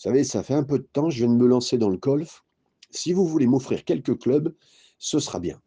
savez, 0.00 0.24
ça 0.24 0.42
fait 0.42 0.54
un 0.54 0.64
peu 0.64 0.78
de 0.78 0.88
temps, 0.92 1.10
je 1.10 1.24
viens 1.24 1.34
de 1.34 1.38
me 1.38 1.46
lancer 1.46 1.78
dans 1.78 1.90
le 1.90 1.96
golf. 1.96 2.44
Si 2.90 3.12
vous 3.12 3.26
voulez 3.26 3.46
m'offrir 3.46 3.84
quelques 3.84 4.18
clubs, 4.18 4.54
ce 4.98 5.18
sera 5.18 5.40
bien». 5.40 5.60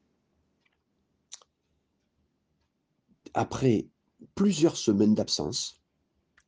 Après 3.33 3.87
plusieurs 4.35 4.77
semaines 4.77 5.15
d'absence 5.15 5.81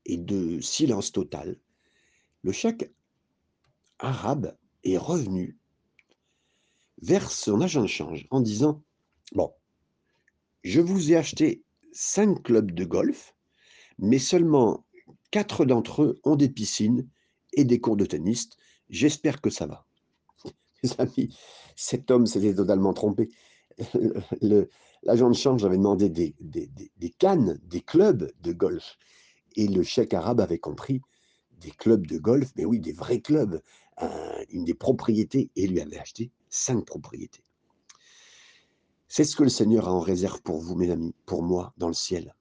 et 0.06 0.18
de 0.18 0.60
silence 0.62 1.12
total, 1.12 1.60
le 2.44 2.52
cheikh 2.52 2.92
arabe 4.00 4.56
est 4.84 4.98
revenu 4.98 5.58
vers 7.02 7.32
son 7.32 7.62
agent 7.62 7.82
de 7.82 7.88
change 7.88 8.28
en 8.30 8.40
disant: 8.40 8.84
«Bon, 9.34 9.52
je 10.64 10.80
vous 10.80 11.12
ai 11.12 11.16
acheté 11.16 11.64
5 11.92 12.44
clubs 12.44 12.72
de 12.72 12.86
golf, 12.86 13.36
mais 13.98 14.20
seulement 14.20 14.86
4 15.32 15.66
d'entre 15.66 16.04
eux 16.04 16.20
ont 16.24 16.36
des 16.36 16.50
piscines 16.50 17.10
et 17.56 17.64
des 17.64 17.80
cours 17.80 17.98
de 17.98 18.06
tennis. 18.06 18.50
J'espère 18.90 19.42
que 19.42 19.50
ça 19.50 19.66
va». 19.66 19.86
Mes 20.84 20.90
amis, 21.00 21.38
cet 21.76 22.12
homme 22.12 22.28
s'était 22.28 22.54
totalement 22.54 22.94
trompé. 22.94 23.30
L'agent 25.04 25.30
de 25.30 25.36
change 25.36 25.66
avait 25.66 25.78
demandé 25.78 26.10
des 26.10 27.10
cannes, 27.20 27.60
des 27.64 27.82
clubs 27.82 28.32
de 28.42 28.54
golf 28.54 28.98
et 29.56 29.68
le 29.68 29.84
cheikh 29.84 30.14
arabe 30.14 30.40
avait 30.40 30.60
compris 30.60 31.02
des 31.60 31.72
clubs 31.72 32.06
de 32.06 32.18
golf, 32.18 32.52
mais 32.56 32.66
oui, 32.66 32.80
des 32.80 32.92
vrais 32.92 33.22
clubs, 33.22 33.62
un 33.98 34.22
une 34.50 34.66
des 34.66 34.74
propriétés 34.74 35.50
et 35.56 35.68
lui 35.68 35.80
avait 35.80 35.98
acheté 35.98 36.32
5 36.50 36.86
propriétés. 36.86 37.44
C'est 39.08 39.24
ce 39.24 39.36
que 39.36 39.44
le 39.44 39.50
Seigneur 39.50 39.88
a 39.88 39.94
en 39.94 40.00
réserve 40.00 40.42
pour 40.42 40.60
vous, 40.60 40.76
mes 40.76 40.92
amis, 40.92 41.16
pour 41.26 41.44
moi, 41.44 41.74
dans 41.78 41.88
le 41.88 41.94
ciel. 41.94 42.36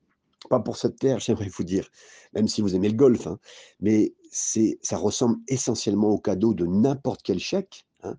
Pas 0.50 0.61
pour 0.61 0.77
cette 0.77 0.98
terre, 0.98 1.20
j'aimerais 1.20 1.48
vous 1.48 1.64
dire, 1.64 1.88
même 2.33 2.48
si 2.48 2.61
vous 2.61 2.74
aimez 2.74 2.88
le 2.88 2.96
golf, 2.96 3.27
hein, 3.27 3.38
mais 3.81 4.14
c'est 4.35 4.81
ça 4.83 4.97
ressemble 4.97 5.38
essentiellement 5.47 6.09
au 6.09 6.18
cadeau 6.18 6.55
de 6.55 6.66
n'importe 6.66 7.23
quel 7.23 7.38
cheikh, 7.38 7.87
hein, 8.03 8.16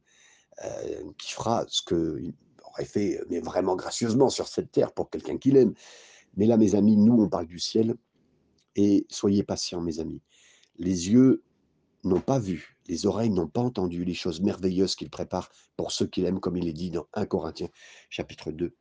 heu, 0.64 1.14
qui 1.18 1.34
fera 1.34 1.66
ce 1.68 1.82
qu'il 1.82 2.34
aurait 2.64 2.86
fait, 2.86 3.22
mais 3.30 3.42
vraiment 3.42 3.76
gracieusement 3.76 4.30
sur 4.30 4.48
cette 4.48 4.72
terre 4.72 4.94
pour 4.94 5.10
quelqu'un 5.10 5.38
qu'il 5.38 5.58
aime. 5.58 5.74
Mais 6.38 6.46
là, 6.46 6.56
mes 6.56 6.74
amis, 6.74 6.96
nous, 6.96 7.22
on 7.22 7.28
parle 7.28 7.48
du 7.48 7.60
ciel 7.60 7.96
et 8.78 9.06
soyez 9.10 9.44
patients, 9.44 9.82
mes 9.82 10.00
amis. 10.00 10.22
Les 10.78 11.10
yeux 11.12 11.44
n'ont 12.06 12.22
pas 12.22 12.40
vu, 12.40 12.78
les 12.88 13.06
oreilles 13.06 13.30
n'ont 13.30 13.50
pas 13.50 13.62
entendu 13.62 14.06
les 14.06 14.14
choses 14.14 14.40
merveilleuses 14.40 14.96
qu'il 14.96 15.10
prépare 15.10 15.50
pour 15.76 15.92
ceux 15.92 16.08
qu'il 16.08 16.24
aime, 16.24 16.40
comme 16.40 16.56
il 16.56 16.68
est 16.70 16.74
dit 16.74 16.92
dans 16.92 17.08
1 17.14 17.26
Corinthiens 17.26 17.70
chapitre 18.10 18.54
2, 18.54 18.74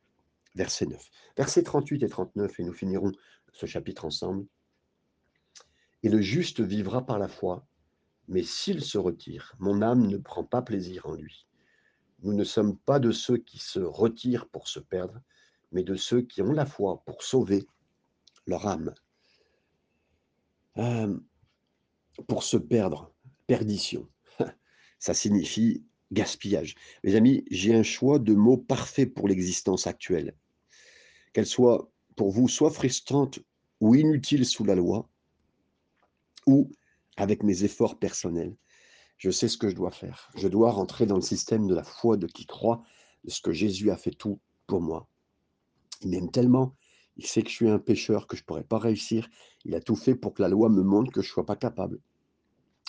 verset 0.55 0.85
9. 0.85 1.09
Versets 1.35 1.63
38 1.63 2.01
et 2.03 2.09
39 2.09 2.59
et 2.61 2.63
nous 2.63 2.73
finirons 2.73 3.11
ce 3.51 3.65
chapitre 3.65 4.05
ensemble. 4.05 4.45
«Et 6.05 6.09
le 6.09 6.21
juste 6.21 6.61
vivra 6.61 7.03
par 7.03 7.17
la 7.17 7.27
foi, 7.27 7.65
mais 8.27 8.43
s'il 8.43 8.83
se 8.83 8.99
retire, 8.99 9.55
mon 9.57 9.81
âme 9.81 10.05
ne 10.05 10.17
prend 10.17 10.43
pas 10.43 10.61
plaisir 10.61 11.07
en 11.07 11.15
lui. 11.15 11.47
Nous 12.21 12.33
ne 12.33 12.43
sommes 12.43 12.77
pas 12.77 12.99
de 12.99 13.11
ceux 13.11 13.37
qui 13.37 13.57
se 13.57 13.79
retirent 13.79 14.47
pour 14.47 14.67
se 14.67 14.79
perdre, 14.79 15.19
mais 15.71 15.81
de 15.81 15.95
ceux 15.95 16.21
qui 16.21 16.43
ont 16.43 16.51
la 16.51 16.67
foi 16.67 17.01
pour 17.07 17.23
sauver 17.23 17.65
leur 18.45 18.67
âme». 18.67 18.93
Hem, 20.75 21.23
pour 22.27 22.43
se 22.43 22.57
perdre, 22.57 23.11
perdition, 23.47 24.07
ça 24.99 25.15
signifie 25.15 25.87
gaspillage. 26.11 26.75
Mes 27.03 27.15
amis, 27.15 27.45
j'ai 27.49 27.73
un 27.73 27.81
choix 27.81 28.19
de 28.19 28.35
mots 28.35 28.57
parfait 28.57 29.07
pour 29.07 29.27
l'existence 29.27 29.87
actuelle. 29.87 30.35
Qu'elle 31.33 31.47
soit 31.47 31.91
pour 32.15 32.29
vous 32.29 32.47
soit 32.47 32.69
frustrante 32.69 33.39
ou 33.79 33.95
inutile 33.95 34.45
sous 34.45 34.65
la 34.65 34.75
loi, 34.75 35.09
ou 36.45 36.71
avec 37.17 37.43
mes 37.43 37.63
efforts 37.63 37.99
personnels, 37.99 38.55
je 39.17 39.31
sais 39.31 39.47
ce 39.47 39.57
que 39.57 39.69
je 39.69 39.75
dois 39.75 39.91
faire. 39.91 40.29
Je 40.35 40.47
dois 40.47 40.71
rentrer 40.71 41.05
dans 41.05 41.15
le 41.15 41.21
système 41.21 41.67
de 41.67 41.75
la 41.75 41.83
foi 41.83 42.17
de 42.17 42.27
qui 42.27 42.45
croit 42.45 42.83
de 43.23 43.29
ce 43.29 43.41
que 43.41 43.53
Jésus 43.53 43.89
a 43.91 43.97
fait 43.97 44.11
tout 44.11 44.39
pour 44.67 44.81
moi. 44.81 45.07
Il 46.01 46.09
m'aime 46.09 46.29
tellement, 46.29 46.75
il 47.17 47.25
sait 47.25 47.41
que 47.41 47.49
je 47.49 47.55
suis 47.55 47.69
un 47.69 47.79
pécheur, 47.79 48.27
que 48.27 48.35
je 48.35 48.41
ne 48.41 48.45
pourrais 48.45 48.63
pas 48.63 48.77
réussir. 48.77 49.29
Il 49.63 49.73
a 49.75 49.81
tout 49.81 49.95
fait 49.95 50.15
pour 50.15 50.33
que 50.33 50.41
la 50.41 50.49
loi 50.49 50.69
me 50.69 50.83
montre 50.83 51.11
que 51.11 51.21
je 51.21 51.29
ne 51.29 51.33
sois 51.33 51.45
pas 51.45 51.55
capable. 51.55 51.99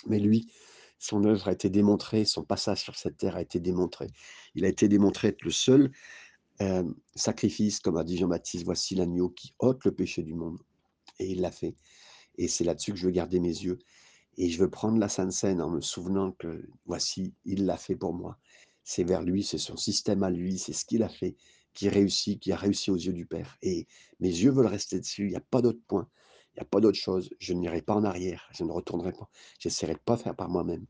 Mais 0.05 0.19
lui, 0.19 0.51
son 0.99 1.23
œuvre 1.23 1.47
a 1.47 1.53
été 1.53 1.69
démontrée, 1.69 2.25
son 2.25 2.43
passage 2.43 2.81
sur 2.81 2.95
cette 2.95 3.17
terre 3.17 3.35
a 3.35 3.41
été 3.41 3.59
démontré. 3.59 4.07
Il 4.55 4.65
a 4.65 4.67
été 4.67 4.87
démontré 4.87 5.29
être 5.29 5.43
le 5.43 5.51
seul 5.51 5.91
euh, 6.61 6.83
sacrifice, 7.15 7.79
comme 7.79 7.97
a 7.97 8.03
dit 8.03 8.17
Jean-Baptiste, 8.17 8.65
voici 8.65 8.95
l'agneau 8.95 9.29
qui 9.29 9.53
ôte 9.59 9.85
le 9.85 9.91
péché 9.91 10.23
du 10.23 10.33
monde. 10.33 10.59
Et 11.19 11.27
il 11.31 11.41
l'a 11.41 11.51
fait. 11.51 11.75
Et 12.37 12.47
c'est 12.47 12.63
là-dessus 12.63 12.91
que 12.91 12.97
je 12.97 13.05
veux 13.05 13.11
garder 13.11 13.39
mes 13.39 13.47
yeux. 13.47 13.79
Et 14.37 14.49
je 14.49 14.59
veux 14.59 14.69
prendre 14.69 14.99
la 14.99 15.09
Sainte 15.09 15.31
Seine 15.31 15.61
en 15.61 15.69
me 15.69 15.81
souvenant 15.81 16.31
que 16.31 16.67
voici, 16.85 17.33
il 17.45 17.65
l'a 17.65 17.77
fait 17.77 17.95
pour 17.95 18.13
moi. 18.13 18.37
C'est 18.83 19.03
vers 19.03 19.23
lui, 19.23 19.43
c'est 19.43 19.57
son 19.57 19.75
système 19.77 20.23
à 20.23 20.29
lui, 20.29 20.57
c'est 20.59 20.73
ce 20.73 20.85
qu'il 20.85 21.03
a 21.03 21.09
fait 21.09 21.35
qui 21.77 21.89
réussit, 21.89 22.39
qui 22.39 22.51
a 22.51 22.55
réussi 22.55 22.89
aux 22.89 22.95
yeux 22.95 23.13
du 23.13 23.27
Père. 23.27 23.55
Et 23.61 23.85
mes 24.19 24.29
yeux 24.29 24.49
veulent 24.49 24.65
rester 24.65 24.99
dessus, 24.99 25.25
il 25.25 25.29
n'y 25.29 25.35
a 25.35 25.41
pas 25.41 25.61
d'autre 25.61 25.79
point, 25.87 26.09
il 26.55 26.59
n'y 26.59 26.61
a 26.61 26.65
pas 26.65 26.79
d'autre 26.79 26.97
chose. 26.97 27.29
Je 27.37 27.53
n'irai 27.53 27.83
pas 27.83 27.93
en 27.93 28.03
arrière, 28.03 28.49
je 28.51 28.63
ne 28.63 28.71
retournerai 28.71 29.11
pas. 29.11 29.29
J'essaierai 29.59 29.93
de 29.93 29.99
pas 29.99 30.17
faire 30.17 30.35
par 30.35 30.49
moi-même. 30.49 30.87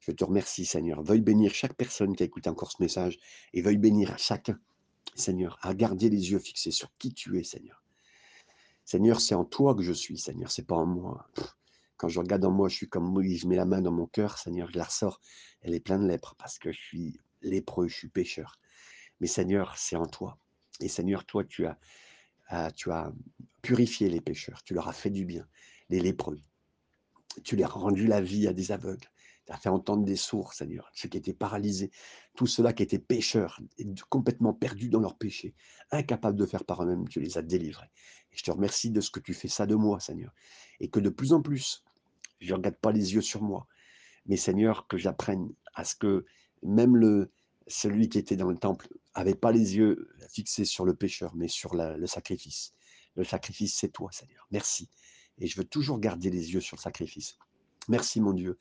Je 0.00 0.12
te 0.12 0.22
remercie, 0.22 0.64
Seigneur. 0.64 1.02
Veuille 1.02 1.20
bénir 1.20 1.52
chaque 1.52 1.74
personne 1.74 2.14
qui 2.14 2.22
a 2.22 2.26
écouté 2.26 2.48
encore 2.48 2.70
ce 2.70 2.80
message 2.80 3.18
et 3.52 3.60
veuille 3.60 3.76
bénir 3.76 4.12
à 4.12 4.16
chacun, 4.18 4.56
Seigneur, 5.16 5.58
à 5.62 5.74
garder 5.74 6.08
les 6.10 6.30
yeux 6.30 6.38
fixés 6.38 6.70
sur 6.70 6.96
qui 6.96 7.12
tu 7.12 7.36
es, 7.36 7.42
Seigneur. 7.42 7.84
Seigneur, 8.90 9.20
c'est 9.20 9.36
en 9.36 9.44
toi 9.44 9.76
que 9.76 9.82
je 9.82 9.92
suis, 9.92 10.18
Seigneur, 10.18 10.50
c'est 10.50 10.66
pas 10.66 10.74
en 10.74 10.84
moi. 10.84 11.30
Quand 11.96 12.08
je 12.08 12.18
regarde 12.18 12.44
en 12.44 12.50
moi, 12.50 12.68
je 12.68 12.74
suis 12.74 12.88
comme 12.88 13.08
Moïse, 13.08 13.42
je 13.42 13.46
mets 13.46 13.54
la 13.54 13.64
main 13.64 13.80
dans 13.80 13.92
mon 13.92 14.06
cœur, 14.06 14.36
Seigneur, 14.36 14.68
je 14.68 14.76
la 14.76 14.82
ressors, 14.82 15.20
elle 15.60 15.74
est 15.74 15.78
pleine 15.78 16.02
de 16.02 16.08
lèpre 16.08 16.34
parce 16.36 16.58
que 16.58 16.72
je 16.72 16.80
suis 16.80 17.20
lépreux, 17.40 17.86
je 17.86 17.94
suis 17.94 18.08
pécheur. 18.08 18.58
Mais 19.20 19.28
Seigneur, 19.28 19.76
c'est 19.76 19.94
en 19.94 20.06
toi. 20.06 20.38
Et 20.80 20.88
Seigneur, 20.88 21.24
toi, 21.24 21.44
tu 21.44 21.66
as, 21.66 21.78
ah, 22.48 22.72
tu 22.72 22.90
as 22.90 23.12
purifié 23.62 24.08
les 24.08 24.20
pécheurs, 24.20 24.64
tu 24.64 24.74
leur 24.74 24.88
as 24.88 24.92
fait 24.92 25.10
du 25.10 25.24
bien, 25.24 25.46
les 25.88 26.00
lépreux. 26.00 26.40
Tu 27.44 27.54
leur 27.54 27.76
as 27.76 27.78
rendu 27.78 28.08
la 28.08 28.20
vie 28.20 28.48
à 28.48 28.52
des 28.52 28.72
aveugles. 28.72 29.08
Tu 29.46 29.52
as 29.52 29.56
fait 29.56 29.68
entendre 29.68 30.04
des 30.04 30.16
sourds, 30.16 30.52
Seigneur, 30.52 30.90
ceux 30.94 31.08
qui 31.08 31.16
étaient 31.16 31.32
paralysés, 31.32 31.92
tous 32.34 32.48
ceux-là 32.48 32.72
qui 32.72 32.82
étaient 32.82 32.98
pécheurs, 32.98 33.60
complètement 34.08 34.52
perdus 34.52 34.88
dans 34.88 35.00
leur 35.00 35.16
péché, 35.16 35.54
incapables 35.92 36.36
de 36.36 36.46
faire 36.46 36.64
par 36.64 36.82
eux-mêmes, 36.82 37.08
tu 37.08 37.20
les 37.20 37.38
as 37.38 37.42
délivrés. 37.42 37.90
Et 38.32 38.36
je 38.36 38.44
te 38.44 38.50
remercie 38.50 38.90
de 38.90 39.00
ce 39.00 39.10
que 39.10 39.20
tu 39.20 39.34
fais 39.34 39.48
ça 39.48 39.66
de 39.66 39.74
moi, 39.74 40.00
Seigneur. 40.00 40.32
Et 40.78 40.88
que 40.88 41.00
de 41.00 41.10
plus 41.10 41.32
en 41.32 41.42
plus, 41.42 41.84
je 42.40 42.50
ne 42.50 42.56
regarde 42.56 42.76
pas 42.76 42.92
les 42.92 43.14
yeux 43.14 43.20
sur 43.20 43.42
moi, 43.42 43.66
mais 44.26 44.36
Seigneur, 44.36 44.86
que 44.86 44.96
j'apprenne 44.96 45.52
à 45.74 45.84
ce 45.84 45.94
que 45.94 46.24
même 46.62 47.28
celui 47.66 48.08
qui 48.08 48.18
était 48.18 48.36
dans 48.36 48.50
le 48.50 48.56
temple 48.56 48.88
avait 49.14 49.34
pas 49.34 49.52
les 49.52 49.76
yeux 49.76 50.08
fixés 50.28 50.64
sur 50.64 50.84
le 50.84 50.94
pécheur, 50.94 51.34
mais 51.34 51.48
sur 51.48 51.74
le 51.74 52.06
sacrifice. 52.06 52.74
Le 53.16 53.24
sacrifice, 53.24 53.74
c'est 53.74 53.88
toi, 53.88 54.10
Seigneur. 54.12 54.46
Merci. 54.50 54.88
Et 55.38 55.46
je 55.46 55.56
veux 55.56 55.64
toujours 55.64 55.98
garder 55.98 56.30
les 56.30 56.52
yeux 56.52 56.60
sur 56.60 56.76
le 56.76 56.82
sacrifice. 56.82 57.36
Merci, 57.88 58.20
mon 58.20 58.32
Dieu, 58.32 58.58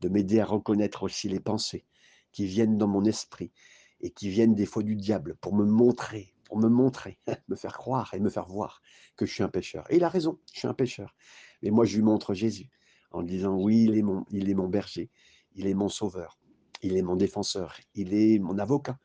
de 0.00 0.08
m'aider 0.08 0.40
à 0.40 0.44
reconnaître 0.44 1.02
aussi 1.02 1.28
les 1.28 1.40
pensées 1.40 1.84
qui 2.32 2.46
viennent 2.46 2.78
dans 2.78 2.88
mon 2.88 3.04
esprit 3.04 3.52
et 4.00 4.10
qui 4.10 4.28
viennent 4.28 4.54
des 4.54 4.66
fois 4.66 4.82
du 4.82 4.96
diable 4.96 5.36
pour 5.40 5.54
me 5.54 5.64
montrer, 5.64 6.31
pour 6.52 6.60
me 6.60 6.68
montrer, 6.68 7.18
me 7.48 7.56
faire 7.56 7.78
croire 7.78 8.12
et 8.12 8.20
me 8.20 8.28
faire 8.28 8.46
voir 8.46 8.82
que 9.16 9.24
je 9.24 9.32
suis 9.32 9.42
un 9.42 9.48
pécheur. 9.48 9.90
Et 9.90 9.96
il 9.96 10.04
a 10.04 10.10
raison, 10.10 10.38
je 10.52 10.58
suis 10.58 10.68
un 10.68 10.74
pécheur. 10.74 11.16
Mais 11.62 11.70
moi, 11.70 11.86
je 11.86 11.96
lui 11.96 12.02
montre 12.02 12.34
Jésus. 12.34 12.68
en 13.10 13.22
disant 13.22 13.56
oui, 13.56 13.84
il 13.84 13.96
est 13.96 14.02
mon, 14.02 14.26
il 14.28 14.50
est 14.50 14.54
mon 14.54 14.68
berger, 14.68 15.08
il 15.54 15.66
est 15.66 15.72
mon 15.72 15.88
sauveur, 15.88 16.38
il 16.82 16.94
est 16.98 17.00
mon 17.00 17.16
défenseur, 17.16 17.78
il 17.94 18.12
est 18.12 18.38
mon 18.38 18.58
avocat. 18.58 18.98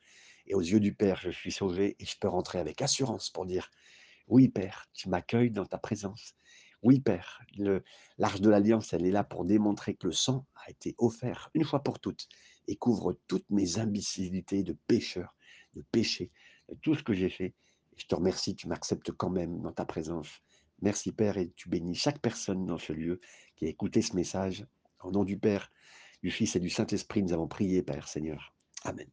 Et 0.46 0.56
aux 0.56 0.62
yeux 0.62 0.82
du 0.82 0.94
Père, 0.94 1.22
je 1.22 1.30
suis 1.30 1.54
sauvé 1.54 1.96
et 2.00 2.06
je 2.06 2.18
peux 2.20 2.28
rentrer 2.28 2.60
avec 2.60 2.82
assurance 2.82 3.30
pour 3.30 3.46
dire 3.46 3.72
oui, 4.28 4.50
Père, 4.50 4.90
tu 4.92 5.08
m'accueilles 5.08 5.52
dans 5.52 5.66
ta 5.66 5.78
présence. 5.78 6.36
Oui, 6.84 7.00
Père, 7.00 7.42
l'arche 8.18 8.42
de 8.42 8.50
l'alliance, 8.50 8.92
elle 8.92 9.06
est 9.06 9.12
là 9.12 9.24
pour 9.24 9.46
démontrer 9.46 9.94
que 9.94 10.08
le 10.08 10.14
sang 10.14 10.46
a 10.66 10.70
été 10.70 10.96
offert 10.98 11.50
une 11.54 11.64
fois 11.64 11.82
pour 11.82 12.02
toutes 12.02 12.28
et 12.68 12.76
couvre 12.76 13.18
toutes 13.30 13.50
mes 13.50 13.80
imbécilités 13.80 14.64
de 14.64 14.76
pécheur, 14.86 15.34
de 15.76 15.86
péché, 15.94 16.30
tout 16.82 16.96
ce 16.96 17.04
que 17.04 17.14
j'ai 17.14 17.30
fait. 17.30 17.54
Je 17.96 18.06
te 18.06 18.16
remercie, 18.16 18.56
tu 18.56 18.68
m'acceptes 18.68 19.12
quand 19.12 19.30
même 19.30 19.62
dans 19.62 19.72
ta 19.72 19.86
présence. 19.86 20.30
Merci, 20.82 21.12
Père, 21.12 21.38
et 21.38 21.52
tu 21.56 21.70
bénis 21.70 21.96
chaque 21.96 22.20
personne 22.20 22.66
dans 22.66 22.78
ce 22.78 22.94
lieu 22.94 23.20
qui 23.56 23.66
a 23.66 23.70
écouté 23.70 24.02
ce 24.02 24.16
message. 24.16 24.66
Au 25.04 25.12
nom 25.12 25.24
du 25.24 25.38
Père, 25.40 25.72
du 26.22 26.30
Fils 26.30 26.56
et 26.56 26.60
du 26.60 26.70
Saint-Esprit, 26.70 27.24
nous 27.24 27.34
avons 27.34 27.48
prié, 27.48 27.82
Père 27.82 28.08
Seigneur. 28.08 28.54
Amen. 28.84 29.08